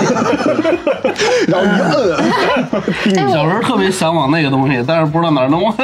[1.49, 2.17] 然后一摁，
[3.17, 5.73] 哎小时候特别向往那个东西，但是不知道哪儿弄。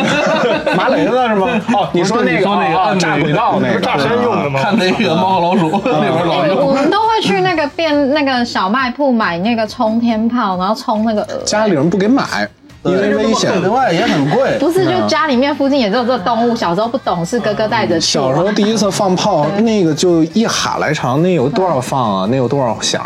[0.76, 1.48] 麻雷子是吗？
[1.72, 4.60] 哦，你说那个那个炸轨道那个，炸山用的吗？
[4.62, 6.72] 看那个猫和老鼠老用我。
[6.72, 11.42] 们都会去那个变那个小卖铺买那个冲天炮，然后冲那个鹅。
[11.44, 12.48] 家里人不给买，
[12.82, 13.50] 因为危险。
[13.62, 14.56] 另外也很贵。
[14.58, 16.54] 不是，就家里面附近也只有这动物。
[16.56, 18.12] 小时候不懂事，哥哥带着去。
[18.12, 22.28] 小时候第一次放炮，那个就一哈来长，那有多少放啊？
[22.30, 23.02] 那有多少响？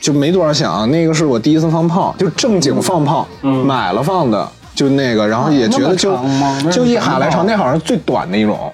[0.00, 0.90] 就没多少响。
[0.90, 6.18] 那个是我第一次放炮，就正经放炮，买了放的，就那个，然后也觉得就
[6.70, 8.72] 就一哈来长，那好像是最短的一种，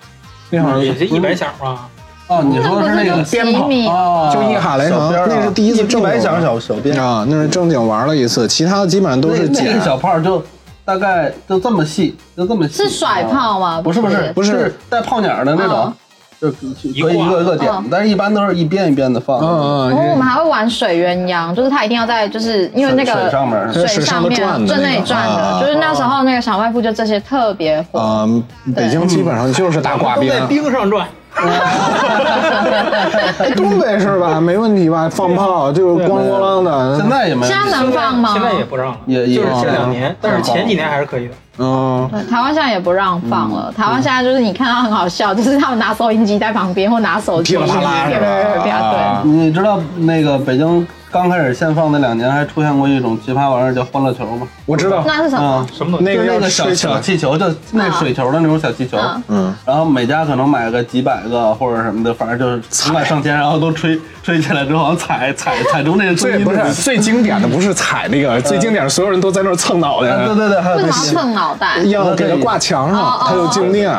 [0.50, 1.88] 那好像也是一百响吧。
[2.28, 9.84] 哦，你说的是那个鞭炮哦，就一哈来长那是第一次正经一百响小小鞭啊，那是正经玩了一次，其他的基本上都那那是捡个。
[9.84, 10.44] 小炮就
[10.84, 12.74] 大概就这么细，就这么细。
[12.82, 13.80] 是甩炮吗？
[13.82, 14.52] 不是不是不是。
[14.52, 15.84] 是带炮鸟的那种。
[15.86, 15.94] 嗯，
[16.40, 19.38] 就可以一个一个点嗯，但是一般都是一遍一遍的放。
[19.40, 28.00] 嗯嗯，然后我们还会玩水鸳鸯，就是它一定要在，就是因为那个水上面水水上上面面转的那那个里转的，啊就是那时候那个小卖部就这些特别火。
[28.00, 28.42] 嗯，
[28.74, 30.40] 北京基本上就是打挂冰在。
[30.46, 31.27] 冰上转，哎，
[33.56, 34.40] 东北是吧？
[34.40, 35.08] 没问题吧？
[35.10, 36.96] 放炮就咣咣啷的。
[36.98, 37.46] 现在也没。
[37.46, 38.30] 现在能放吗？
[38.34, 41.34] 现在也不让了，也也就是这两哦年，但是前几年还是可以的。
[41.60, 43.72] 嗯，台湾现在也不让放嗯了。
[43.76, 49.00] 台湾现在就是你看到很好笑，就是他们拿收音机在旁边或拿手机，噼里啪啦是吧啪啪啪啪对。
[49.00, 54.46] 啊你知道那个北京刚开始限放那两年，还出现过一种奇葩玩意儿叫欢乐球吗？
[54.66, 55.02] 我知道。
[55.06, 56.14] 那是什么啊？，什么东西？
[56.14, 71.78] 那个小小气球，就那水球的那种小气球，嗯嗯，然后每家可能买个几百个或者什么的，反正就是成百上千，然后都吹 吹起来之后，踩踩踩中那个声音，最不是最经典的不是踩那个，最经典的所有人都在那儿蹭脑袋，啊对对对，还有蹭脑袋？
[71.84, 73.90] 要给它挂墙上哦，它有静电。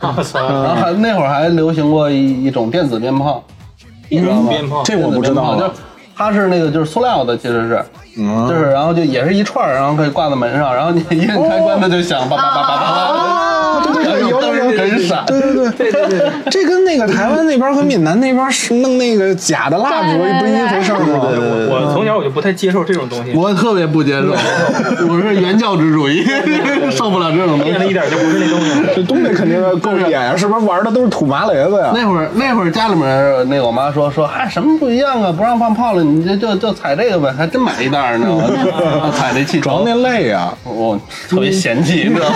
[0.00, 0.22] 然后
[0.76, 3.42] 还那会儿还流行过一一种电子鞭炮，
[4.08, 4.48] 你知道吗？
[4.48, 5.68] 鞭炮这我不知道就
[6.22, 7.84] 它是那个就是塑料的，其实是，
[8.18, 8.48] 嗯。
[8.48, 13.12] 就是然后就也是一串，然后可以挂在门上，然后你一摁开关它就响，叭叭叭叭叭叭，
[13.74, 21.26] 哦，对对对，有有有对对对，对对对，这跟那个台湾那边和闽南那边是弄那个假的蜡烛不一回事儿吗？
[21.30, 24.32] 对对对我从小我就不太接受这种东西，我特别不接受，
[25.08, 26.24] 我是原教旨主义，
[26.90, 27.92] 受不了这种东变了一。
[27.92, 28.70] 点就不是那东西。
[28.96, 31.92] 这东北肯定够野呀，是不是玩的都是土麻雷子呀？
[31.94, 33.04] 那会儿那会儿家里面
[33.50, 35.30] 那个我妈说说，嗨，什么不一样啊？
[35.30, 39.12] 不让放炮了，你就就就踩这个呗，还真买一袋儿，你知道吗？
[39.14, 40.52] 踩那气球，主要那累呀。
[40.64, 42.34] 我特别嫌弃，你知道吗？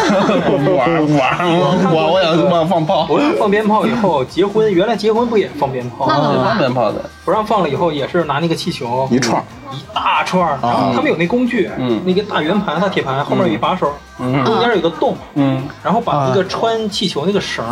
[0.76, 1.48] 玩玩，
[1.90, 6.06] 我我想放放炮，不让放鞭炮以后，结婚原来结婚不也放鞭炮？
[6.08, 12.02] 那怎么放鞭炮的，不让放了以后，也是拿那个气球一串一大串，然后他们有那工具，嗯。
[12.04, 17.64] 那个大圆盘、大铁盘后面有一把手，中间有个洞，嗯，然后把那个穿气球那个绳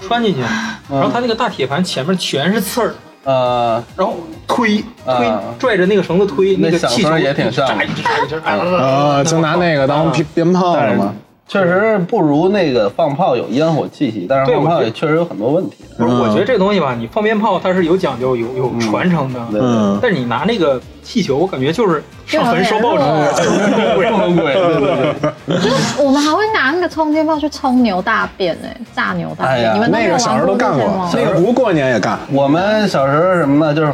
[0.00, 0.40] 穿进去，
[0.90, 4.14] 然后它那个大铁盘前面全是刺儿，呃，然后
[4.46, 11.14] 推推啊拽着那个绳子推，那个气球也挺像的一直炸一直炸一直，啊，就拿那个当鞭鞭炮了吗？
[11.46, 15.84] 确实不如那个放炮有烟火气息，但是放炮也确实有很多问题。
[15.98, 23.04] 不是，我觉得这东西吧，你放鞭炮它是有讲究、有有传承的，对嗯，但是你拿那个气球，我感觉就是上坟收报纸，
[23.76, 25.60] 对，不能鬼，对对对。
[25.60, 29.48] 就是我们还会拿那个冲天炮去冲牛大便呢、炸牛大便。
[29.48, 32.18] 哎呀你们那个小时候都干过那个不过年也干。
[32.32, 33.74] 我们小时候什么呢？
[33.74, 33.92] 就是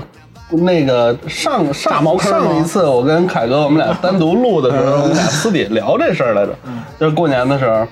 [0.51, 6.55] 那个上上上一次，我跟凯哥我们俩单独录的时候，我们俩私底下聊这事儿来着。
[6.99, 7.87] 就是过年的时候，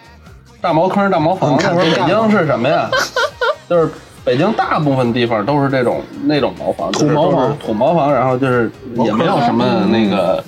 [0.60, 2.90] 大茅坑、大茅房，那会儿北京是什么呀？
[3.68, 3.90] 就是
[4.24, 10.42] 北京大部分地方都是这种那种茅房，土茅房土茅房，然后就是也没有什么那个。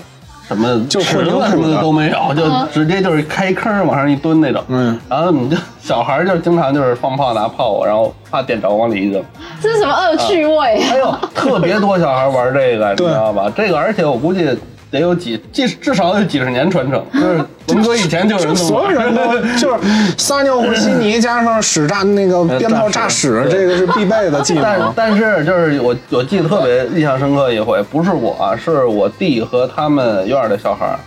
[0.51, 4.61] 什么就池子混凝土什么的的都没有，就直接就是开坑往上一蹲那种。
[4.67, 9.23] 嗯，然后你就小孩儿就经常就是放炮拿炮，然后怕点着往里一扔。
[9.63, 10.83] 这是什么恶趣味？
[10.91, 13.49] 哎呦，特别多小孩玩这个，你知道吧？
[13.57, 14.45] 这个而且我估计
[14.91, 17.05] 得有几，至至少有几十年传承。
[17.15, 24.93] 就是 文革以前就有就人这么所有人都 就是撒尿和稀泥加上屎炸那个鞭炮炸屎，这个是必备的技能。
[24.97, 30.99] 但是就是我我记得特别印象深刻一回，不是我啊，是我弟和他们院儿的小孩儿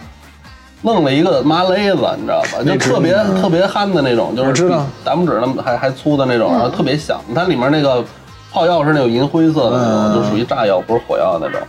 [0.84, 2.64] 弄了一个麻勒子，你知道吧？
[2.66, 4.70] 就特别特别憨的那种，就是
[5.04, 7.20] 大拇指那么还还粗的那种，然后特别响。
[7.36, 8.04] 它里面那个
[8.52, 11.60] 炮药是那种银灰色的那种，就属于炸药，不是火药那种。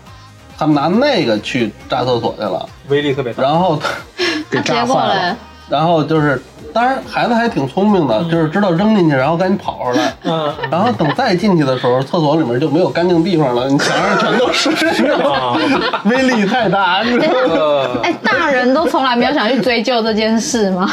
[0.59, 3.43] 他们拿那个去炸厕所去了，威力特别大。
[3.43, 3.79] 然后
[4.51, 5.37] 给炸结果坏了，
[5.69, 6.41] 然后就是，
[6.73, 10.15] 当然孩子还挺聪明的，就是知道扔进去，然后赶紧跑出来。
[10.25, 14.71] 嗯，然后等再进去的时候，厕所里面就没有干净地方了，你墙上全都是，
[15.23, 15.57] 啊，
[16.05, 17.55] 威力太大，你知道吗？
[17.55, 20.89] 呃，哎，大人都从来没有想去追究这件事吗？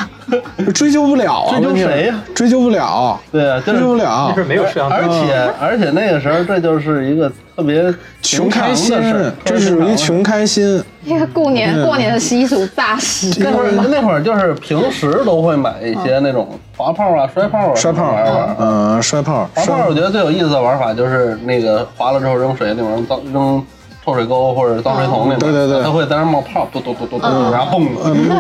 [0.74, 1.60] 追究不了啊！
[1.60, 3.96] 追究谁呀追究不了，对啊，追究不。
[3.96, 4.42] 了这。
[4.42, 8.98] 是没有摄像而，且而且那个时候，这就是一个特别穷开心
[9.44, 10.84] 这属于穷开心。
[11.04, 18.56] 因为过年嗯过年的习俗大喜那会儿那会儿就是平时都会买一些那种滑炮啊、摔炮啊、摔炮玩玩。
[18.60, 23.66] 嗯，摔炮，滑炮我觉得最有意思的玩法就是那个滑了之后扔水里面，扔脏扔
[24.06, 27.88] 臭水沟或者脏水桶里面，对对对它会在那冒泡，嘟嘟嘟嘟嘟，嗯然后嘣，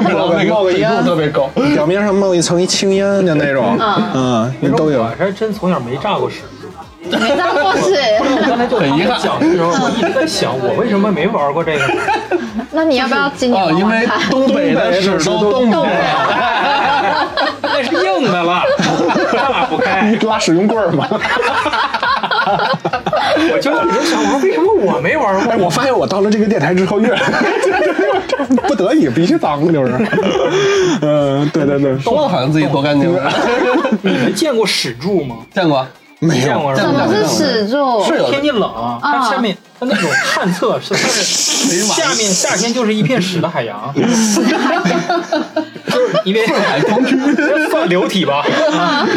[0.07, 1.49] 然后那冒个烟个水度特别高。
[1.73, 3.75] 表面上冒一层一青烟的那种，
[4.13, 5.11] 嗯，都有我。
[5.17, 6.41] 还真从小没炸过屎。
[7.19, 11.85] 没炸过屎，我刚才就很遗憾讲的时候，我一直在想，我为什么没玩过这个？
[12.71, 14.07] 那你要不要今年哦，因为？
[14.29, 15.89] 东北的屎都冻冻住了。
[17.61, 18.63] 那是硬的了，
[19.31, 20.17] 炸不开。
[20.27, 21.07] 拉使用棍儿吗？
[23.53, 25.65] 我就一直想，我说为什么我没玩哎，过？
[25.65, 27.19] 我发现我到了这个电台之后，越来
[28.67, 29.93] 不得已必须脏，就是，
[31.01, 33.31] 嗯，对对对，说的好像自己多干净似的。
[34.01, 35.37] 你们见过屎柱吗？
[35.53, 35.85] 见过，
[36.21, 38.03] 没有，见过什么是屎柱？
[38.05, 38.23] 是。
[38.29, 44.41] 天气冷啊，它下面它那种旱厕是它是下面夏天就是一片屎的海洋， 就是
[46.23, 47.17] 因为海狂区，
[47.71, 49.07] 算流体吧，啊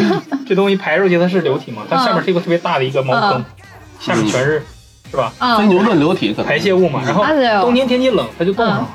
[0.47, 3.45] 这东西排出去它是流体嘛，它下面是一个特别大的一个茅坑，
[3.99, 4.63] 下面全是
[5.11, 5.31] 是吧？
[5.37, 6.47] 嗯，非牛顿流体可能。
[6.47, 7.23] 排泄物嘛，然后
[7.61, 8.89] 冬天天气冷，它就冻上了，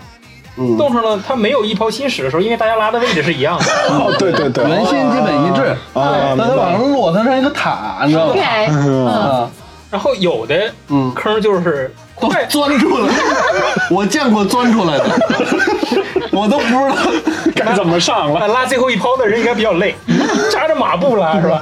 [0.61, 5.75] 嗯，冻上了，它没有一泡新屎的时候，因为大家拉的位置是一样的，哦，对对对，圆心基本一致。
[5.95, 9.51] 啊，那它往上落，它像一个塔，你知道吧？OK，嗯，啊，
[9.91, 13.13] 然后有的嗯，坑就是都快钻出来，
[13.91, 15.05] 我见过钻出来的，
[16.31, 16.97] 我都不知道。
[17.55, 18.41] 该怎么上了？
[18.41, 19.95] 啊拉最后一泡的人应该比较累，
[20.51, 21.61] 扎着马步拉是吧？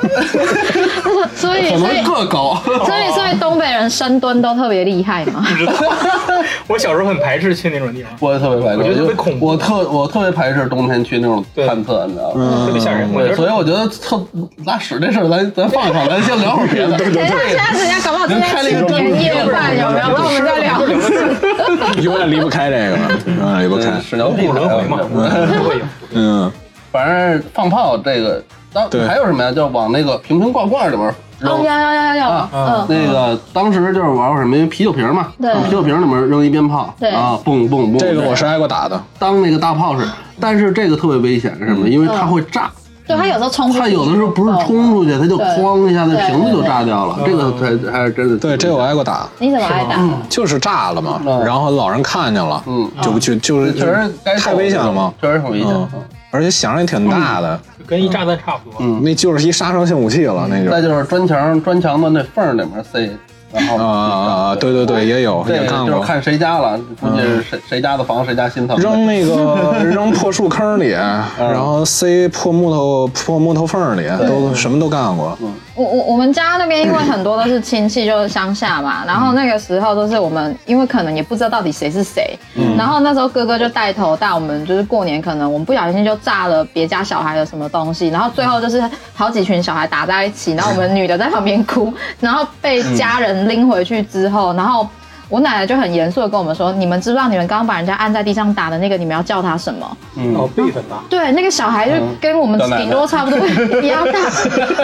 [1.35, 2.61] 所以可能所以个高。
[2.65, 5.45] 所以所以东北人深蹲都特别厉害嘛。
[5.49, 5.73] 不知道。
[6.69, 12.65] 我小时候很排斥去那种地方，我也特别排斥，我觉得特别恐怖我特我特别排斥冬天去那种探测，你知道吗？
[12.67, 13.13] 特别吓人。
[13.13, 14.23] 对，所以我觉得特
[14.65, 16.97] 拉屎这事儿，咱咱放一放，咱先聊会儿别的。
[16.97, 17.15] 等一
[17.57, 20.07] 下，现在人家搞不好正在吃年夜饭，有没有？
[20.17, 22.03] 那我们再聊。
[22.03, 24.01] 永远离不开这个了，永远离不开。
[24.01, 25.85] 屎尿屁不轮回嘛，会有。
[26.13, 26.51] 嗯，
[26.91, 28.43] 反正放炮这个
[28.73, 29.53] 当还有什么呀？
[29.53, 31.65] 就往那个瓶瓶罐罐里边哦，扔有。
[31.65, 34.57] 有有有有，啊嗯，那个当时就是玩过什么？
[34.57, 39.01] 因为啤酒瓶嘛，对往啤酒瓶里面扔一鞭炮，对啊，嘣嘣嘣，这个我是挨过打的。
[39.19, 40.07] 当那个大炮是，
[40.41, 41.89] 但是这个特别危险是什么？
[41.89, 42.71] 因为它会炸，
[43.09, 47.19] 对他有时候冲出去，它有的时候不是冲出去，他就哐一下，那瓶子就炸掉了。
[47.25, 48.37] 这个才还是真的。
[48.37, 49.99] 对，这个我挨过打，你怎么挨打？
[50.29, 55.69] 就是炸了嘛，嗯然后老人看见了，嗯就不就就是确实太危险了嘛，确实很危险。
[55.71, 55.89] 嗯，
[56.31, 58.79] 而且响也挺大的，跟一炸弹差不多。
[58.81, 63.11] 嗯那就是一杀伤性武器了，那就再就是砖墙砖墙的那缝里面塞，
[63.53, 64.57] 然后啊啊啊！
[64.57, 65.95] 对对对，也有这个也干过。
[65.95, 68.77] 就是看谁家了，估计是谁谁家的房谁家心疼。
[68.79, 75.37] 扔那个扔破树坑里，然后塞破木头破木头缝里，都什么都干过。
[75.79, 82.37] 我我我们家那边因为很多都是亲戚，就是乡下嘛，然后那个时候都是我们，因为可能也不知道到底谁是谁，
[82.77, 88.83] 然后那时候哥哥就带头带我们，就是过年可能我们不小心就炸了别家小孩的什么东西，然后最后就是
[89.15, 94.85] 好几群小孩打在一起，然后我们女的在旁边哭，然后被家人拎回去之后，然后。
[95.29, 99.87] 我奶奶就很严肃的跟我们说：“你们知不知道你们刚刚把人家按在地上打的那个，你们要叫他什么？”
[100.35, 101.05] 哦，辈分吧。
[101.11, 103.39] 对，那个小孩就跟我们顶多差不多
[103.83, 104.19] 一样大，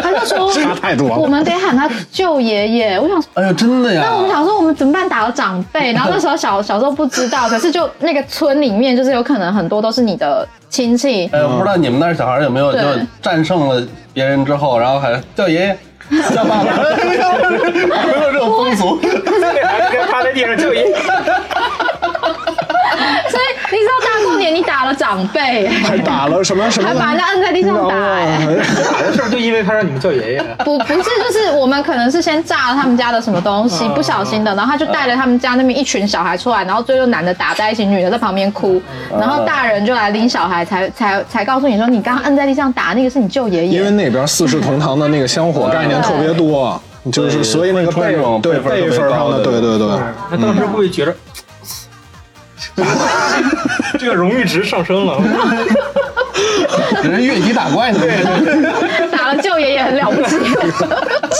[0.02, 3.00] 他就说差太多了我们得喊他舅爷爷。
[3.00, 4.02] 我想说，哎呀，真的呀！
[4.04, 5.08] 那我们想说我们怎么办？
[5.08, 12.80] 打了长辈，然后那时候小 小时候不知道，可是就那个村里面就是有可能很多都是你的亲戚，哎，我不知道你们那儿小孩有没有就
[13.22, 13.82] 战胜了
[14.12, 15.78] 别人之后，然后还叫爷爷、
[16.34, 16.72] 叫爸爸，
[17.04, 19.00] 没有这种风俗。
[19.00, 20.78] 这孩子该趴在地上就一，
[23.34, 26.88] 所以你知道大过年你打了长辈，还打了什么什么？
[26.88, 28.38] 还把人家摁在地上打、哎。
[28.92, 30.44] 打的事儿就因为他让你们叫爷爷。
[30.64, 38.80] 不不是，就是我们可能是先炸了他们家的什么东西，不小心的，然后他就带了他们家那边一群小孩出来，然后最后男的打在一起，女的在旁边哭，
[39.18, 43.78] 然后大人就来拎小孩，才才才告诉你说，你刚刚摁在地上打那个是你舅爷爷。
[43.78, 46.80] 因为那边四世同堂的那个香火概念特别多，
[47.10, 49.88] 就是所以那个辈这种对辈辈分上的，对对对，
[50.30, 51.14] 那当时会觉着，
[53.98, 55.20] 这个荣誉值上升了？
[57.02, 58.00] 人越级打怪呢。
[59.12, 60.36] 打了舅爷爷很了不起。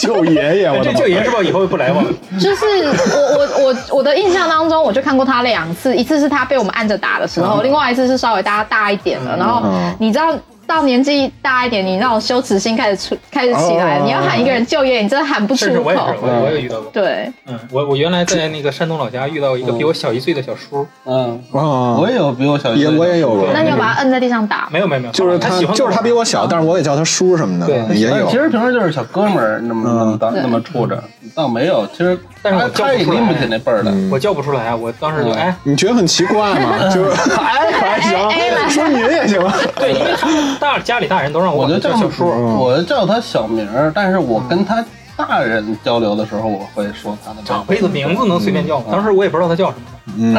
[0.00, 1.06] 舅爷爷，我这舅！
[1.06, 2.04] 爷是不是以后不来往？
[2.38, 2.64] 就是
[3.12, 9.36] 我我我我的印象当中，我就看过他两次，一次是他被我们按着打的时候，另外一次是稍微大家大一点的。
[9.36, 9.62] 然后
[9.98, 10.36] 你知道
[10.66, 14.02] 到年纪大一点，你那种羞耻心开始出开始起来，哦。
[14.04, 15.98] 你要喊一个人就业，你真的喊不出是是，我也。
[15.98, 16.90] 我我也遇到过。
[16.92, 24.68] 对，嗯，我我原来在那个山东老家遇到一个比我小一岁的小叔，嗯，啊我也有比我小一岁的也我也有过，那你要把他摁在地上打？
[24.72, 27.96] 没有没有没有，就是他喜欢就是他比我小，但是我也叫他叔什么的，对。
[27.96, 28.26] 也有。
[28.30, 28.36] 其。
[28.36, 31.02] 实平时就是小哥们儿那么那么当那么处着，
[31.34, 31.86] 倒没有。
[31.88, 33.18] 其实但是我叫也出来。
[33.18, 33.92] 拎不起那辈儿的。
[34.10, 35.34] 我叫不出来啊，我当时就嗯。
[35.34, 36.88] 哎，你觉得很奇怪吗？
[36.92, 38.18] 就是哎还行
[38.70, 39.40] 说您也行。
[39.76, 44.84] 对，因为他们大家里大人都让我就叫叫小叔，我就叫他小名儿，但是我跟他
[45.16, 48.86] 大人交流的时候，我会说他的长辈的名字能随便叫吗？
[48.90, 49.84] 当时我也不知道他叫什么。
[50.18, 50.36] 嗯，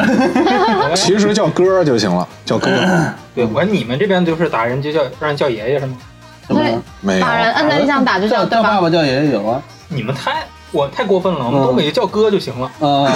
[0.96, 2.70] 其实叫哥就行了，叫哥
[3.34, 5.98] 对，我说你们这边就是打人就叫让人叫爷爷是吗？
[6.48, 7.36] 什么对，没有打。
[7.38, 8.28] 人摁在地上打就。
[8.28, 9.62] 叫叫爸爸叫爷爷有啊。
[9.88, 10.44] 你们太
[10.76, 12.70] 我太过分了，我们东北叫哥就行了。
[12.80, 13.08] 啊，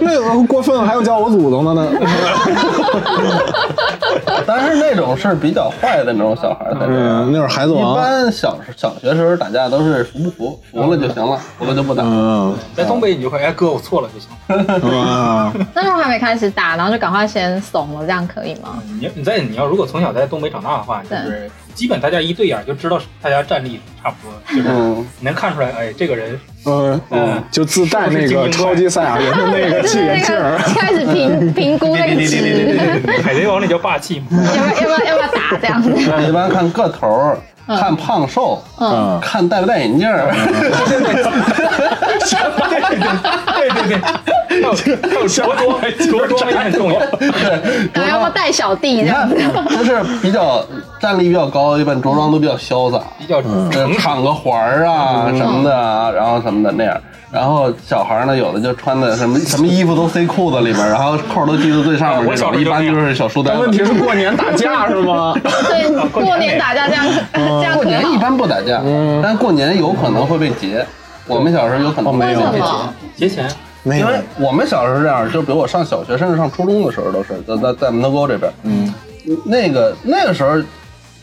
[0.00, 1.86] 那个过分，还有叫我祖宗的呢。
[4.46, 7.32] 但 是那种是比较坏的那种小孩儿才这样嗯，。
[7.32, 7.96] 那会儿孩子王一。
[7.96, 12.02] 般小小学时候打架都是服不服，服了就行了，服了就不打。
[12.04, 15.00] 嗯在东北你就会哎哥我错了就行。
[15.00, 18.78] 啊， 那时候还没开始打，然后就赶快先怂了，这样可以吗？
[19.00, 24.68] 你你在你要如果从小在东北长大的话，就是基本大家一对眼就知道大家战力差不多，就是
[25.20, 30.58] 能看出来，哎，这个人嗯嗯就自带那个 超级赛亚人的那个气就是那个眼镜儿。
[30.74, 32.78] 开始评评估那个值，
[33.22, 34.26] 海贼王那叫霸气嘛。
[34.32, 35.92] 要不要要不要要不要打这样子？
[36.28, 40.32] 一般看个头儿，看胖瘦，嗯，看戴不戴眼镜儿。
[40.88, 41.24] 对对对，
[44.50, 47.00] 还有还有着装，着装也很重要。
[47.92, 50.64] 然后要不要带小弟这你看样子？，就是比较
[51.00, 53.42] 战力比较高，一般着装都比较潇洒，比较。
[53.98, 57.00] 敞个环儿啊什么的啊，然后什么的那样。
[57.32, 63.60] 然后小孩儿呢，有的就穿的什么什么衣服都塞裤子里边，然后扣儿都系在最上面这种，一般就是小书呆子。
[63.60, 65.34] 问题是过年打架是吗？
[65.42, 67.74] 对， 过年打架这样？
[67.74, 68.80] 过年一般不打架，
[69.22, 70.86] 但过年有可能会被劫。
[71.26, 72.94] 我们小时候有可能为没有什么？
[73.16, 73.50] 节前，
[73.82, 74.20] 没有因为。
[74.38, 78.94] 我们小时候这样，就比如我上小学甚至上初中的时候都是在在在门头沟这边，嗯，
[79.44, 80.56] 那个那个时候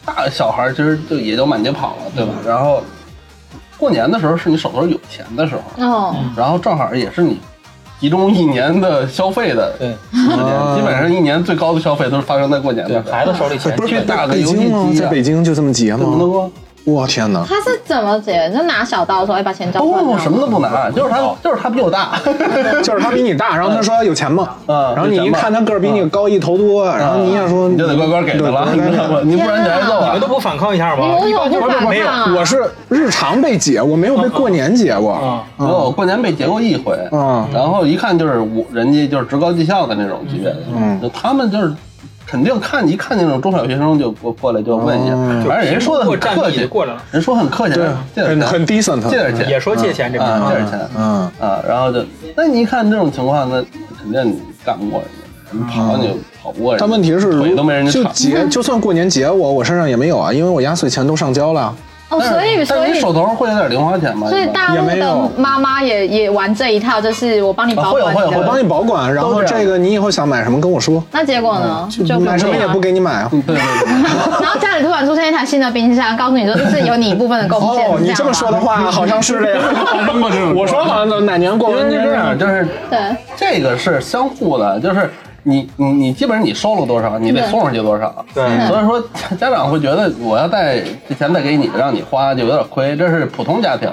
[0.06, 2.34] 大小孩其实就也就满街跑了，对吧？
[2.46, 2.84] 然后
[3.84, 7.38] 过年的时候是你手头有钱的时候，哦，然后正好也是你
[8.00, 13.14] 集中一年的消费的对时间，基本上一年最高的消费都是发生在过年对的时候。
[13.14, 14.56] 孩子手里钱不是去打个游戏？
[14.56, 16.34] 机啊在北京就这么结怎么能吗？
[16.34, 16.52] 够？
[16.86, 17.46] 我天哪！
[17.48, 18.52] 他是怎么解？
[18.54, 20.04] 就拿小刀说，哎，把钱交出来。
[20.04, 22.12] 不不，什么都不拿，就是他，就是他比我大。
[22.84, 24.50] 就是他比你大， 然后他说有钱吗？
[24.68, 28.68] 嗯然后你一看他个儿比你高一头多，然后你也说你就得乖乖给他了，
[29.24, 30.28] 你不然你挨揍啊你们都！
[30.28, 31.18] 不反抗一下吗？
[31.26, 32.36] 你为什么不反没有抗啊？
[32.38, 35.14] 我是日常被劫，我没有被过年劫过。
[35.14, 41.74] 啊，没有，我过年被劫过一回，嗯然后一看就是我人家就是职高技校的那种级别的，嗯就他们就是
[42.34, 49.02] 肯定看一看见那种中小学生就过过来就问一下，嗯反正人说的很客气，地过来了，人说很客气，对，借点钱，很很 decent。
[49.08, 52.04] 借点钱，也说借钱这啊，个借点钱，嗯啊，然后就
[52.36, 53.64] 那你一看这种情况，那
[54.02, 58.04] 肯定你干不过人家，你跑你就跑不过人家，但问题是，腿都没人家长。
[58.06, 61.72] 就结，就算过年结我，我身上也没有啊，因为我压岁钱都上交了。
[62.14, 64.28] 哦，所以所以你手头会有点零花钱吗？
[64.30, 71.88] 所以大陆的妈妈也也玩这一套，就是我帮你保管会有会有我帮你保管，然后这个你以后想买什么跟我说，那结果呢？
[72.06, 73.30] 就买什么也不给你买啊。
[73.32, 73.94] 嗯对对对。
[74.42, 77.86] 然后家里突然出现一台新的冰箱，告诉你说这是有你一部分的贡献。
[77.90, 79.64] 哦，你这么说的，话， 好像是这样。
[80.56, 83.00] 我说好像哪年过因为完年是这样，就是对，
[83.36, 85.10] 这个是相互的，就是
[85.44, 88.26] 你你你基本上你收了多少，你得送上去多少。
[88.34, 89.02] 对所以说
[89.38, 93.90] 家长会觉得我要带这钱再给你，让你花就有点亏，这是普通家庭。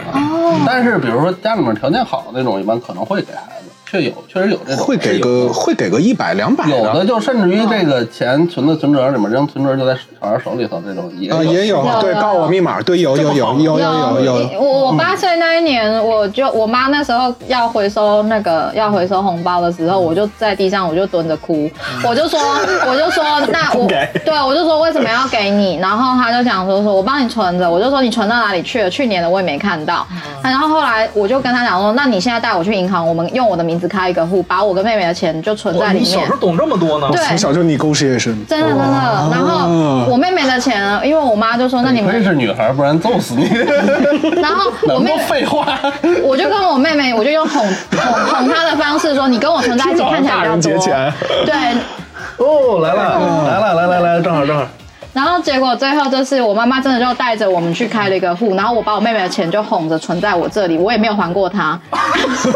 [0.67, 3.60] 但是比如说家里面条件好的那种，一般可能会给孩子，
[3.91, 14.61] 确有确实有这种会给个会给个一百两百有的的就甚至于这个钱存到存折里面，扔存折就在小孩手里头，这种也啊，也有有对，有告我密码，对，有有有有有有有。
[14.61, 21.69] 我我八岁那一年，我就我妈那时候要回收那个要回收红包的时候，我就在地上我就蹲着哭，
[22.07, 22.39] 我就说
[22.87, 23.89] 我就说那我
[24.25, 25.79] 对我就说为什么要给你？
[25.79, 28.89] 然后他就讲说说我帮你存着，我就说你存到哪里去了？
[28.91, 30.07] 去年的我也没看到。
[30.45, 36.37] 然后后来我就跟他讲说，那你现在带我去银行，我们用我的名字开一个户，把我跟妹妹的钱就存在，里面你小时候。
[36.37, 37.09] 懂这么多呢？
[37.11, 43.49] 对从小就 negotiation，真的真的，然后我妹妹的钱，因为我妈就说，那你亏们，是女孩，不然揍死你。
[44.41, 45.79] 然后我妹 废话。
[46.23, 47.67] 我就跟我妹妹，我就用哄
[47.97, 50.87] 哄哄她的方式说，你跟我存在一起看起来比较多。
[51.47, 51.55] 对，
[52.37, 54.67] 哦，来了，来了，来来来，正好正好。
[55.13, 61.79] 然后结果最后就是我妈妈真的就带着我们去开了一个户，然后我把我妹妹的钱就哄着存在我这里，我也没有还过她，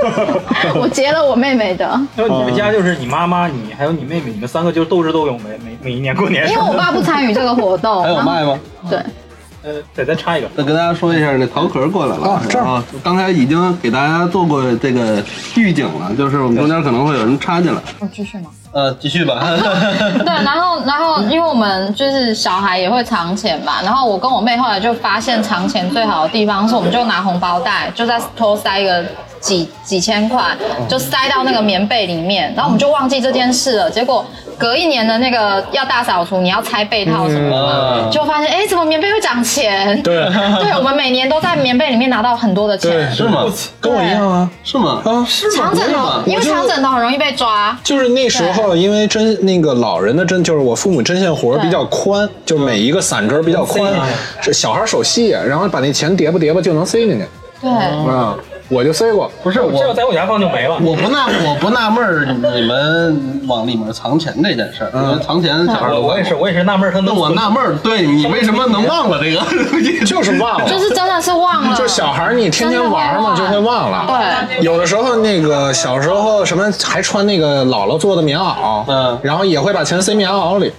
[0.76, 6.48] 我结了我妹妹的，因为你们家就是你妈妈、你还有你妹妹，你们三个就斗智斗勇每每每一年过年。
[6.48, 8.58] 因为我爸不参与这个活动，还有卖吗？
[8.88, 9.00] 对，
[9.64, 12.84] 呃，再再插一个，再跟大家说一下，那桃壳过来了啊这儿啊！
[13.02, 15.24] 刚才已经给大家做过这个
[15.56, 17.80] 预警了，就是我们中间可能会有人插进来。
[17.98, 18.50] 我继续吗？
[18.72, 19.40] 呃，继续吧。
[20.18, 29.02] 对，然后然后因为我们就是小孩也会藏钱嘛，然后我跟我妹后来就发现藏钱最好的地方是，我们就拿红包袋，就在偷塞一个
[29.44, 30.42] 几几千块，
[30.88, 33.90] 就塞到那个棉被里面，然后我们就忘记这件事了。
[33.90, 34.24] 结果
[34.56, 40.00] 隔一年的那个要大扫除，你要拆被套什么的嘛，嗯就发现哎，怎么棉被会涨钱？
[40.02, 40.16] 对
[40.64, 43.12] 对，我们每年都在棉被里面拿到很多的钱。
[43.12, 43.44] 是吗？
[43.82, 45.02] 跟我一样啊是吗？
[45.04, 45.22] 啊！
[45.28, 47.78] 是长枕头，因为长枕头很容易被抓。
[47.84, 54.00] 就是那时候，因为针那个老人的针，就是我父母针线活比较宽，就每一个散针比较宽塞，
[54.40, 57.26] 是小孩手细，然后把那钱叠吧叠吧就能塞进去
[57.60, 58.34] 对，啊。
[58.68, 60.78] 我就塞过，不是我这要我，在我家放就没了。
[60.80, 69.40] 我不纳我不纳闷儿你们往里面藏钱这件事儿，因为藏钱小孩儿我我也是，我也是纳闷儿他那能我纳闷儿，对你为什么能忘了这个？
[70.06, 70.68] 就是忘了。
[70.68, 71.76] 就是真的是忘了。
[71.76, 74.06] 就小孩儿你天天玩嘛，就会忘了。
[74.08, 74.62] 对。
[74.62, 80.72] 有的时候那个小时候什么还穿那个姥姥做的棉袄，嗯然后也会把钱塞棉袄里。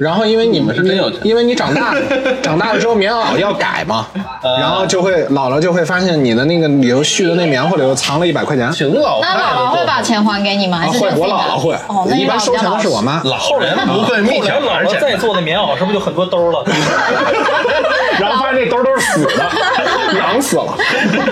[0.00, 2.00] 然后因为你们是真有钱因为你长大了，
[2.42, 4.06] 长大了之后棉袄要改嘛，
[4.58, 8.70] 然后就会姥姥就会发现你的那个里头絮的那棉花里头藏了一百块钱。
[8.72, 10.80] 挺老那姥姥会把钱还给你吗？
[10.86, 13.20] 会，我姥姥会哦，那，你一般收钱的是我妈。
[13.24, 16.64] 老人不会密后来小孩钱姥姥再做的棉袄是不是就很多兜了？
[18.18, 19.44] 然后发现那兜都是死的，
[20.18, 20.64] 痒死了。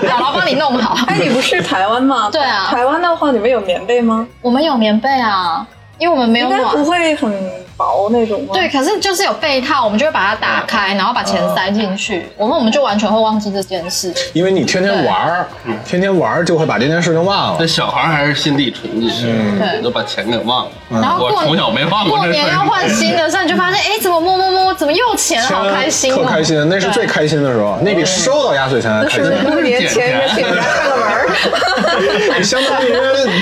[0.03, 0.95] 姥姥帮你弄好。
[1.07, 2.29] 哎，你不是台湾吗？
[2.31, 4.27] 对啊台湾的话，你们有棉被吗？
[4.43, 5.65] 我们有棉被啊，
[5.97, 6.83] 因为我们没有应该不。
[6.85, 7.31] 会很
[7.79, 8.49] 薄那种吗？
[8.51, 12.27] 对，可是就是有被套，我们就会把它打开，然后把钱塞进去。
[12.35, 14.13] 我们我们就完全会忘记这件事。
[14.33, 15.47] 因为你天天玩儿，
[15.85, 17.57] 天天玩儿就会把这件事情忘了。
[17.57, 20.71] 那小孩还是心地纯净，对都把钱给忘了。
[20.89, 22.27] 然后过我从小没忘过过。
[22.27, 26.17] 年要换新的时候，你就发现，哎，怎么摸摸摸，怎么又钱，好开心哦！
[26.17, 29.43] 特开心，那是最开心的时候，那比收到压岁钱还开心是不是。
[29.45, 31.08] 过年前去你家串个门
[32.35, 32.43] 儿？
[32.43, 32.91] 相当于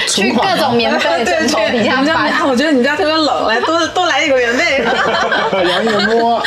[0.08, 2.48] 存去款各种棉被枕头底下你们家啊，翻。
[2.48, 4.84] 我觉得你们家特别冷，来 多多来几个棉被。
[4.84, 6.42] 然后一摸，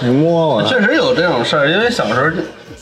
[0.00, 2.30] 你摸我，确实有这种事儿，因为小时候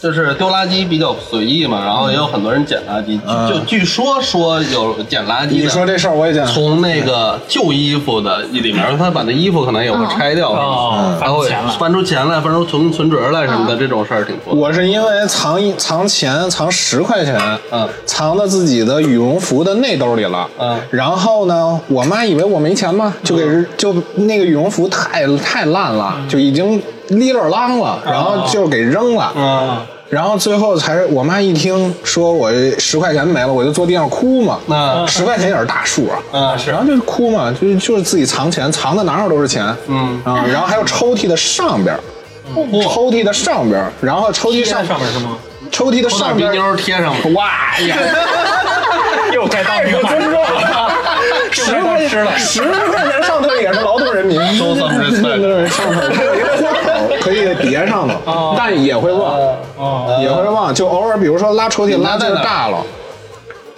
[0.02, 5.52] 就就是丢垃圾比较随意嘛，然后也有很多人捡垃圾，就据说说有捡垃圾的。
[5.52, 6.52] 你说这事儿我也见过。
[6.52, 14.52] 从那个旧衣服的里面，他把那衣服可能也会拆掉，哦然后翻出钱来翻出钱来，翻出存存折来什么的，这种事儿挺多。
[14.52, 17.40] 我是因为藏一藏钱，藏十块钱，
[17.70, 17.88] 嗯。
[18.04, 20.76] 藏到自己的羽绒服的内兜里了，嗯。
[20.90, 23.44] 然后呢，我妈以为我没钱嘛，就给
[23.76, 29.76] 就那个羽绒服太太烂了，就已经哩了啷了，然后就给扔了，嗯，
[30.12, 40.20] 然后最后才我妈一听说我十块钱没了，我就坐地上哭嘛，那十块钱也是大数啊，嗯然后就是哭嘛，就是就是自己藏钱，藏的哪哪都是钱，嗯。
[40.22, 42.00] 啊，然后还有抽屉的上边儿，
[42.82, 45.38] 抽屉的上边儿，然后抽屉上上面是吗？
[45.70, 47.96] 抽屉的上边儿，妞贴上了，哇呀，
[49.32, 50.92] 又该当兵 尊重了，
[51.50, 59.36] 十块钱了，十块钱上头也是劳动人民，Show some respect 对上头还有一个豁口可以别上头，但也会忘，
[59.76, 62.78] 哦，也会忘，就偶尔比如说拉抽屉拉劲儿大了。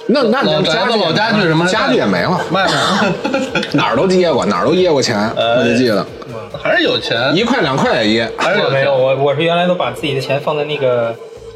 [0.06, 3.14] 那那老你宅子老家具什么家具也没了，卖了，
[3.72, 6.04] 哪儿都接过，哪儿都掖过钱，我就记得。
[6.62, 8.30] 还是有钱，一块两块也掖。
[8.36, 8.70] 还是有钱。
[8.70, 11.14] 我没有，我我是原来都把自己的钱放在那个。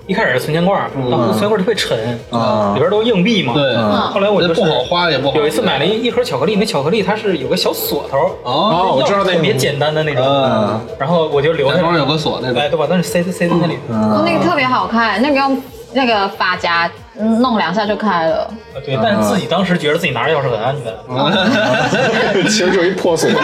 [0.09, 3.52] 一开始是存钱罐儿，当时存钱罐儿特别沉，啊里边都是硬币嘛。
[3.52, 3.76] 对，
[4.11, 12.70] 后来我就是不好花也不好有一次买了一一盒巧克力，那巧克力它是有个小锁头，哦，我知道那特别简单的那种嗯，然后我就留下来，假装有个锁那种哎，。
[12.70, 13.74] 对，把东西塞塞塞在那里。
[13.90, 18.42] 哦，那个特别好看，那个用那个发夹嗯弄两下就开了。
[18.74, 23.36] 啊对，但是自己当时觉得自己拿着钥匙很安全， 其实就一破锁， 其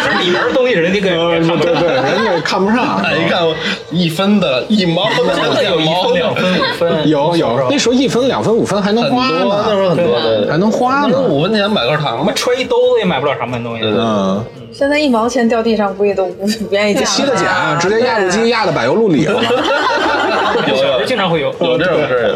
[0.00, 3.00] 实里边的东西人家给呃给看不对对，人家看不上。
[3.04, 3.42] 哎，一看
[3.90, 11.18] 一分的、一毛的、真的有一分、两分、五分，有有，那时候一分两分五分还能花呢，候很多的，还能花那。
[11.18, 12.32] 五分钱买根糖妈。
[12.32, 13.82] 揣一兜子也买不了啥蛮东西。
[13.82, 17.08] 对对嗯，现在一毛钱掉地上，估计都不不愿意捡了。
[17.08, 17.46] 吸的捡，
[17.78, 19.40] 直接压路机压到柏油路里了。
[20.68, 21.52] 有时候经常会有。
[21.60, 22.34] 有这种事儿，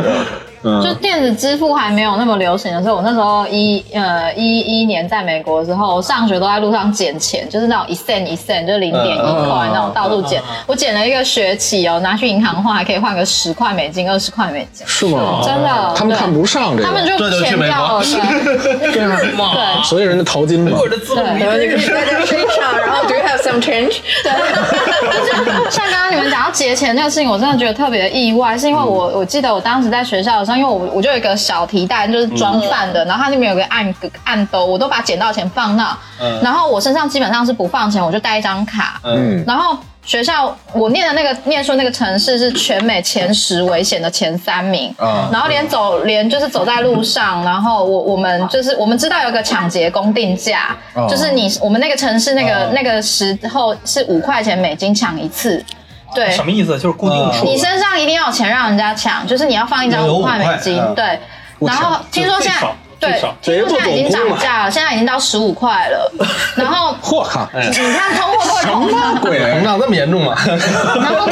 [0.82, 10.42] 就嗯，电子支付还没有那么流行的时候，我那时候一呃一一年在美国的时候，我上学都在路上捡钱，就是那种一 cent 一 cent，就是零点一块那种到处捡。
[10.66, 15.40] 我捡了一个学期哦，拿去银行换还可以换个十块美金、二十块美金，是吗？
[15.44, 15.94] 真的。
[15.96, 18.58] 他们看不上这个，他们就去美国钱掉了，
[18.92, 20.76] 对 对所以人家淘金嘛。
[20.76, 20.86] 我
[23.06, 24.00] Do you have some change？
[24.22, 24.32] 对，
[25.12, 33.94] 就是像刚刚你们讲到节钱那个事情，我真的觉得特别意外，是因为我我记得我当时在学校的时候，因为我我就有一个小提袋，就是装饭的，然后它那边有个暗
[34.24, 36.40] 暗兜，我都把捡到钱放那，嗯。
[36.42, 45.28] 然后我身上基本上是不放钱，我就带一张卡，嗯，然后学校我念的那个念书那个城市是全美前十危险的前三名，嗯。
[45.32, 55.64] 然后连走连就是走在路上，然后我我们就是我们知道有个抢劫公定价，哦就是你我们那个城市那个、哦那个时候是五块钱美金抢一次，
[56.14, 56.72] 对，什么意思？
[56.74, 57.44] 就是固定数。
[57.44, 61.18] 你身上一定要有钱让人家抢，就是你要放一张有五块美金嗯，对。
[61.58, 66.12] 然后听说现在对最少，听说现在已经涨价了，现在已经到十五块了。
[66.56, 70.34] 然后我靠，哎你看通货都会膨胀，贵膨胀那么严重吗？
[70.96, 71.28] 然后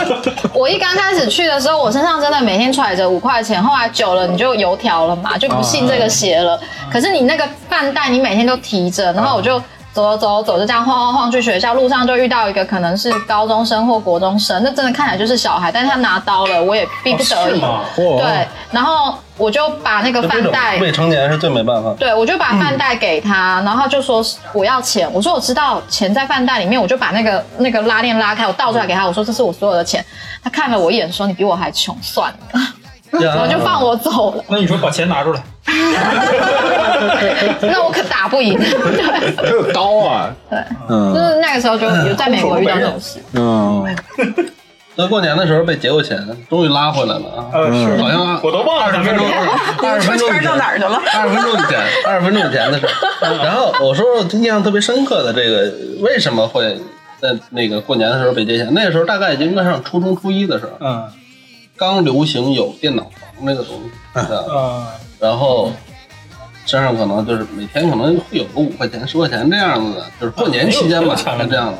[0.52, 6.60] 我一刚开始去的时候，我身上真的每天揣着五块钱，后来久了你就油条了嘛，就不信这个邪了。
[6.92, 9.60] 可是你那个饭袋你每天都提着，然后我就。
[9.95, 17.61] 走走走走，就这样晃晃晃去学校，路上就遇到一个可能是高中生或国中生，那真的看起来就是小孩，但是他拿刀了，我也逼不得已。
[17.97, 21.95] 对，然后我就把那个饭袋，未成年是最没办法。
[21.97, 24.20] 对，我就把饭袋给他，然后他就说
[24.53, 30.05] 我要钱，我说我知道钱在饭袋里面，我就把那个那个拉链拉开，我倒出来给他，我说这是我所有的钱。
[30.42, 32.61] 他看了我一眼说你比我还穷，算了，
[33.20, 34.45] 然后就放我走了。
[34.49, 35.40] 那你说把钱拿出来，
[37.62, 38.58] 那我可打不赢。
[38.58, 40.58] 对还有刀啊，对，
[40.88, 43.18] 就嗯是那个时候就有在美国遇到这种事。
[43.32, 43.84] 嗯，
[44.96, 46.16] 那过年的时候被劫过钱，
[46.48, 47.46] 终于拉回来了啊！
[47.52, 49.26] 呃，是好像我都忘了二十分钟，
[49.82, 52.90] 二十分钟到哪儿去了二十分钟以前， 二十分钟以前的事儿。
[53.42, 56.78] 然后我说我印象特别深刻的这个，为什么会
[57.20, 58.68] 在那个过年的时候被劫钱？
[58.72, 61.04] 那个时候大概已经应该上初中初一的时候，嗯
[61.76, 64.86] 刚流行有电脑房那个东西，是吧嗯
[65.20, 65.72] 然后
[66.66, 71.78] 身上可能就是每天可能会有个五块钱、十块钱这样子的，就是过年期间吧， 啊是这样的，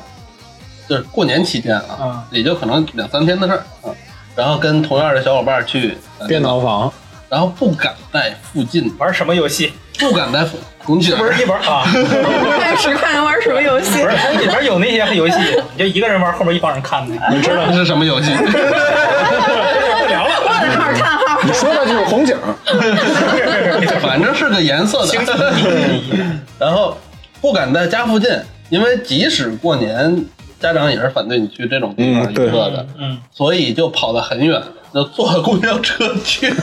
[0.89, 3.91] 就是过年期间啊嗯，也就可能两三天的事儿啊。
[4.37, 6.93] 然后跟同样的小伙伴去呃电脑房，
[7.29, 9.73] 然后不敢在附近，玩什么游戏？
[9.97, 11.85] 不敢在附拱起来，不是一玩啊，
[12.61, 14.11] 看实看人玩什么游戏不？
[14.11, 15.37] 是，里边有那些游戏，
[15.73, 17.15] 你就一个人玩，后面一帮人看的。
[17.31, 18.33] 你知道这是什么游戏？
[18.35, 21.24] 不聊了，问号叹号。
[21.43, 22.37] 你说的就是红警，
[24.01, 25.53] 反正是个颜色的。
[26.59, 26.97] 然后
[27.41, 28.31] 不敢在家附近，
[28.71, 30.25] 因为即使过年
[30.61, 34.63] 家长也是反对你去这种地方娱乐的，嗯，所以就跑得很远，
[34.95, 36.55] 就坐公交车去。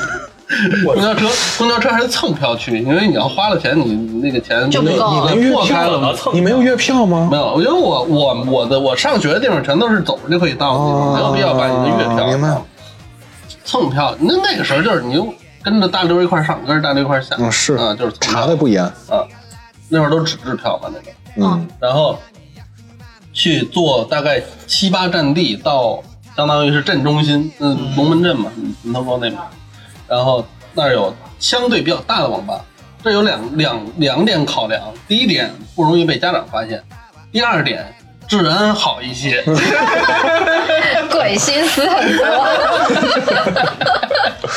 [0.84, 1.26] 公交车，
[1.58, 6.12] 公交车还是蹭票去，因为你要花了钱，你你那个钱就不够了你破开了嘛。
[6.14, 7.38] 蹭你没有月票吗没？
[7.38, 12.62] 有，因为我我我的我上学的地方全都是走着就可以到的地方，没有必要把你的月票哦明白
[13.64, 14.16] 蹭票。
[14.20, 15.34] 那那个时候就是你就
[15.64, 17.36] 跟着大溜一块上，跟着大溜一块下。
[17.40, 18.84] 嗯，是啊，就是查的不严。
[18.84, 19.26] 啊，
[19.90, 21.12] 那会儿都纸质票吧那个。
[21.38, 22.18] 嗯，然后
[23.34, 26.02] 去坐大概七八站地到，
[26.36, 28.52] 相当于是镇中心，嗯，龙门镇嘛，
[28.84, 29.42] 门头沟那边。
[30.08, 32.64] 然后那儿有相对比较大的网吧，
[33.04, 36.80] 这有两两两点考量：第一点不容易被家长发现；
[37.32, 37.94] 第二点
[38.28, 39.44] 治安好一些。
[41.12, 42.26] 鬼心思很多。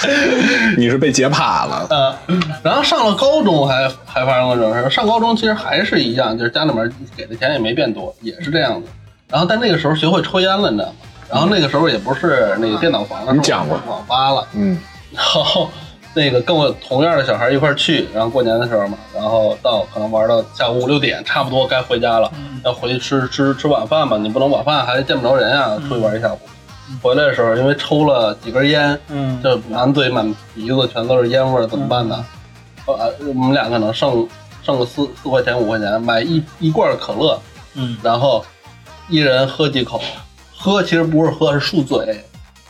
[0.77, 1.87] 你是被劫怕了。
[1.91, 2.15] 呃，
[2.63, 4.91] 然后上了高中还还发生过这种事儿。
[4.91, 8.89] 上高中其实还是一样，就是家里面给的钱也没变多，也是这样的。
[9.29, 10.95] 然后但那个时候学会抽烟了，你知道吗？
[11.31, 14.47] 然后那个时候也不是那个电脑房了，你讲过网吧了。
[14.53, 14.79] 嗯，
[15.13, 15.71] 然后
[16.15, 22.31] 那个跟我同院的小孩一块儿去，然后过年的时候嘛，然后到可能玩到下午五六点，差不多该回家了，
[22.65, 26.39] 要回去吃吃吃晚饭嘛，你不能晚饭还见不着人啊，出去玩一下午。
[27.03, 32.25] 回来的时候，因为抽了几根烟，嗯就满嘴满鼻子全都是烟味儿，怎么办呢？
[32.87, 34.27] 呃，我们俩可能剩
[34.63, 37.41] 剩个四四块钱五块钱，买一一罐可乐，
[37.75, 38.45] 嗯，然后
[39.09, 40.01] 一人喝几口，
[40.55, 42.23] 喝其实不是喝，是漱嘴，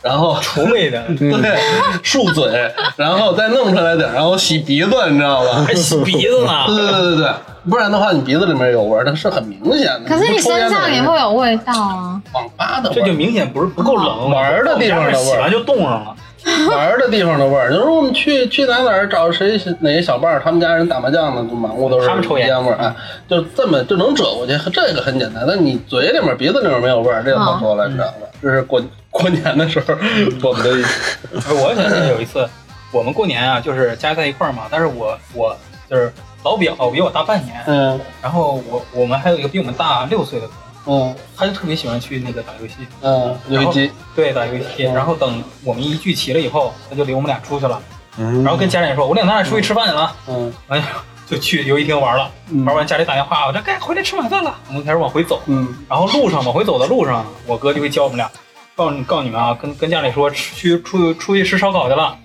[0.05, 1.57] 然后除味的， 对
[2.03, 5.65] 漱嘴，然后再弄出来点儿，然后洗鼻子，你知道吧？
[5.65, 6.65] 还洗鼻子呢。
[6.67, 7.33] 对对对对，
[7.67, 10.01] 不然的话你鼻子里面有味儿，它是很明显的。
[10.07, 12.21] 可是你不抽烟的人身上也会有味道啊。
[12.33, 16.15] 网吧的味这就，明显不是不够冷，玩儿的地方的味儿洗完就冻上了。
[16.69, 17.71] 玩的地方的味儿。
[17.71, 22.95] 就是我们去去哪哪儿找谁哪些小伴儿，他们家人打麻将呢，就满屋都是他们抽烟烟味儿，哎，
[23.27, 25.43] 就这么就能折过去，这个很简单。
[25.47, 28.27] 但你嘴里面、鼻子里面没有味儿，这个好说了，你知道吧？
[28.41, 29.95] 这是过过年的时候
[30.43, 30.87] 我们的
[31.33, 32.47] 哎我想起来有一次，
[32.91, 35.55] 我们过年啊，就是家在一块儿嘛，但是我我
[35.89, 36.11] 就是
[36.43, 40.53] 老表比我大半年，嗯然后我我们还有一个比我们大六岁的哥，
[40.85, 41.15] 嗯。
[41.37, 44.83] 他就特别喜欢去那个打游戏，嗯，游戏机，对，打游戏。
[44.83, 47.81] 然后等我们一聚齐了以后，他就领我们俩出去了，
[48.17, 48.43] 嗯。
[48.43, 50.15] 然后跟家里人说：“我领咱俩出去吃饭去了。
[50.27, 50.85] 嗯”哎呀，
[51.27, 52.31] 就去游戏厅玩了，
[52.65, 55.75] 玩完家里打电话，我说：“该回来吃晚饭了。”我们开始往回走，嗯。
[55.89, 58.29] 然后路上往回走的路上，我哥就会教我们俩，
[58.75, 62.17] 告告诉你们啊，跟跟家里说去出去出去吃烧烤去了，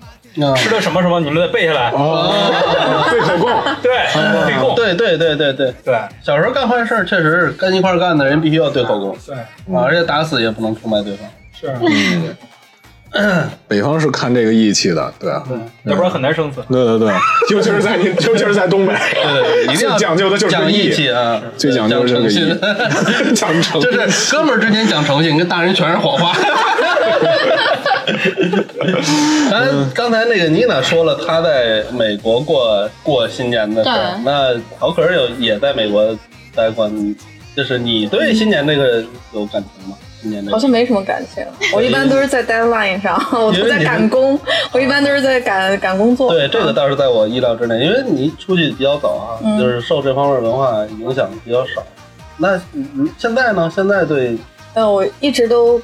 [0.55, 1.91] 吃的什么什么，你们得背下来。
[1.91, 2.31] 哦，
[3.09, 3.51] 对口供。
[3.81, 3.91] 对，
[4.45, 4.75] 对供。
[4.75, 5.99] 对对对对对，对。
[6.23, 9.35] 小时候干坏事儿确实是跟一块儿干的人必须要对口供，对，
[9.75, 11.27] 啊，而且打死也不能出卖对方。
[11.59, 11.75] 是，
[13.13, 13.49] 嗯。
[13.67, 15.43] 北方是看这个义气的，对啊，
[15.83, 16.65] 要不然很难生存。
[16.69, 17.13] 对对对，
[17.51, 20.85] 尤其是在你，尤其是在东北，对，一定要 讲究的就是讲义。
[20.85, 22.57] 义气啊，最讲究诚个信，
[23.35, 26.33] 讲诚 就是哥们儿之间讲诚信，跟大人全是谎话。
[29.49, 36.15] 刚 刚才那个妮娜说了，她在美国过过新年的事儿，那陶可儿有也在美国
[36.55, 36.89] 待过，
[37.55, 39.97] 就是你对新年这个有感情吗？
[40.21, 41.43] 新年这个好像没什么感情。
[41.73, 44.39] 我一般都是在 deadline 上，我都在赶工，
[44.71, 46.31] 我一般都是在赶赶工作。
[46.31, 51.83] 对，这个倒是在我意料之内，因为你出去比较早啊，嗯就是受这方面文化影响比较少。
[52.37, 53.71] 那嗯现在呢？
[53.73, 54.37] 现在对
[54.73, 55.81] 呃，我一直都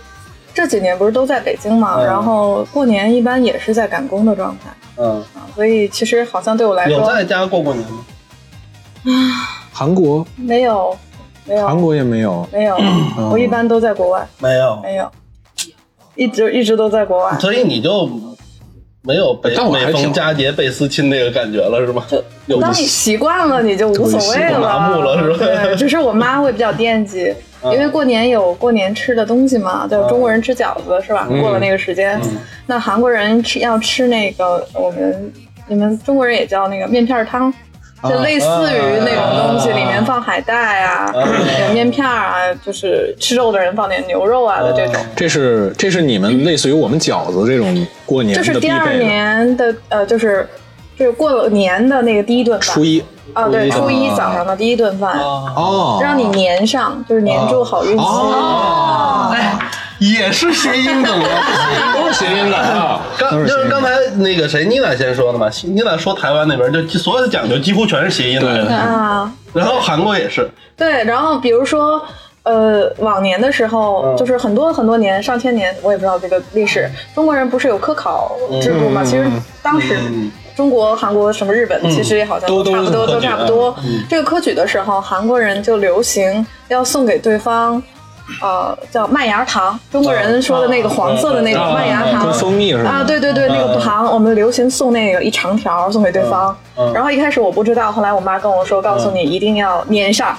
[0.58, 8.03] 这几年不是都在北京嘛，嗯然后过年一般也是在赶工的状态嗯，啊，所以其实好像对我来说有说在家过过年吗？
[9.72, 10.97] 韩国，没有
[11.45, 12.49] 没有韩国也没有。
[12.51, 12.76] 没有，
[13.20, 15.08] 嗯我一般都在国外，没有，没有，
[16.16, 17.38] 一直一直都在国外。
[17.39, 18.10] 所以你就
[19.03, 19.39] 没有
[19.72, 22.03] 每逢佳节倍思亲那个感觉了，是吧？
[22.47, 27.36] 就当你习惯了，你就无所谓了，麻木了是吧对，只是我妈会比较惦记，嗯
[27.66, 31.28] 因为过年有过年吃的东西嘛，就中国人吃饺子是吧？
[31.30, 32.20] 嗯过了那个时间，
[32.66, 35.34] 那韩国人吃要吃那个我们
[35.68, 37.53] 你们中国人也叫那个面片汤。
[38.03, 41.28] 就类似于那种东西，啊里面放海带啊，啊
[41.68, 45.03] 有面片儿啊，就是吃肉的人放点牛肉啊的这种。
[45.16, 48.93] 这是这是你们类似于我们饺子这种过年就是第二。
[48.93, 50.47] 年的呃，就是
[50.95, 52.76] 就是过了年的那个第一顿饭。
[52.76, 53.03] 初一
[53.34, 55.17] 啊，对，初一啊早上的第一顿饭。
[55.19, 58.03] 哦，让你粘上，就是粘住好运气。
[58.03, 59.57] 哦哎，
[59.99, 61.93] 也是谐音梗啊。
[61.93, 63.01] 都是谐音梗啊。
[63.17, 72.01] 刚就是刚才那个谁，妮娜先说的嘛，妮娜说台湾那边就所有的讲究几乎全是谐音来的，啊，然后韩国也是，对，然后比如说。
[72.43, 76.89] 呃，往年的时候，嗯就是很多很多年，上千年，我也不知道这个历史。
[77.13, 79.03] 中国人不是有科考制度吗？
[79.03, 79.30] 其实
[79.61, 83.74] 当时嗯中国、韩国、什么日本，其实也好像都差不多，都差不多。
[83.86, 84.03] 嗯。
[84.10, 87.82] 这个科举的时候，韩国人就流行要送给对方
[88.41, 92.28] 呃叫麦芽糖，中国人说的那个黄色的那种啊麦芽糖。
[92.84, 96.58] 啊，对对对，那个糖我们流行送那个一长条送给对方，
[96.93, 100.36] 然后一开始我不知道，后来我妈跟我说，告诉你一定要粘上，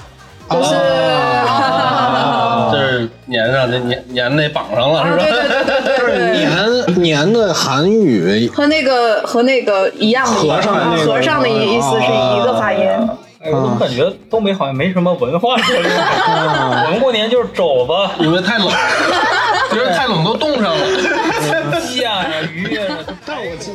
[0.49, 0.75] 就是。
[0.75, 5.23] 啊，这是粘上，这粘粘那绑上了啊，是吧？
[5.23, 12.81] 对对对对对对对，年年的韩语和那个和那个一样的，和尚的那个和尚的意思是一个发音。
[13.41, 16.85] 哎，我怎么感觉东北好像没什么文化这种感觉？
[16.85, 17.93] 我们过年就是肘子、
[18.23, 18.67] 因为太冷，
[19.71, 20.85] 觉得太冷都冻上了。
[21.81, 22.81] 鸡呀、鱼呀，
[23.25, 23.71] 但我记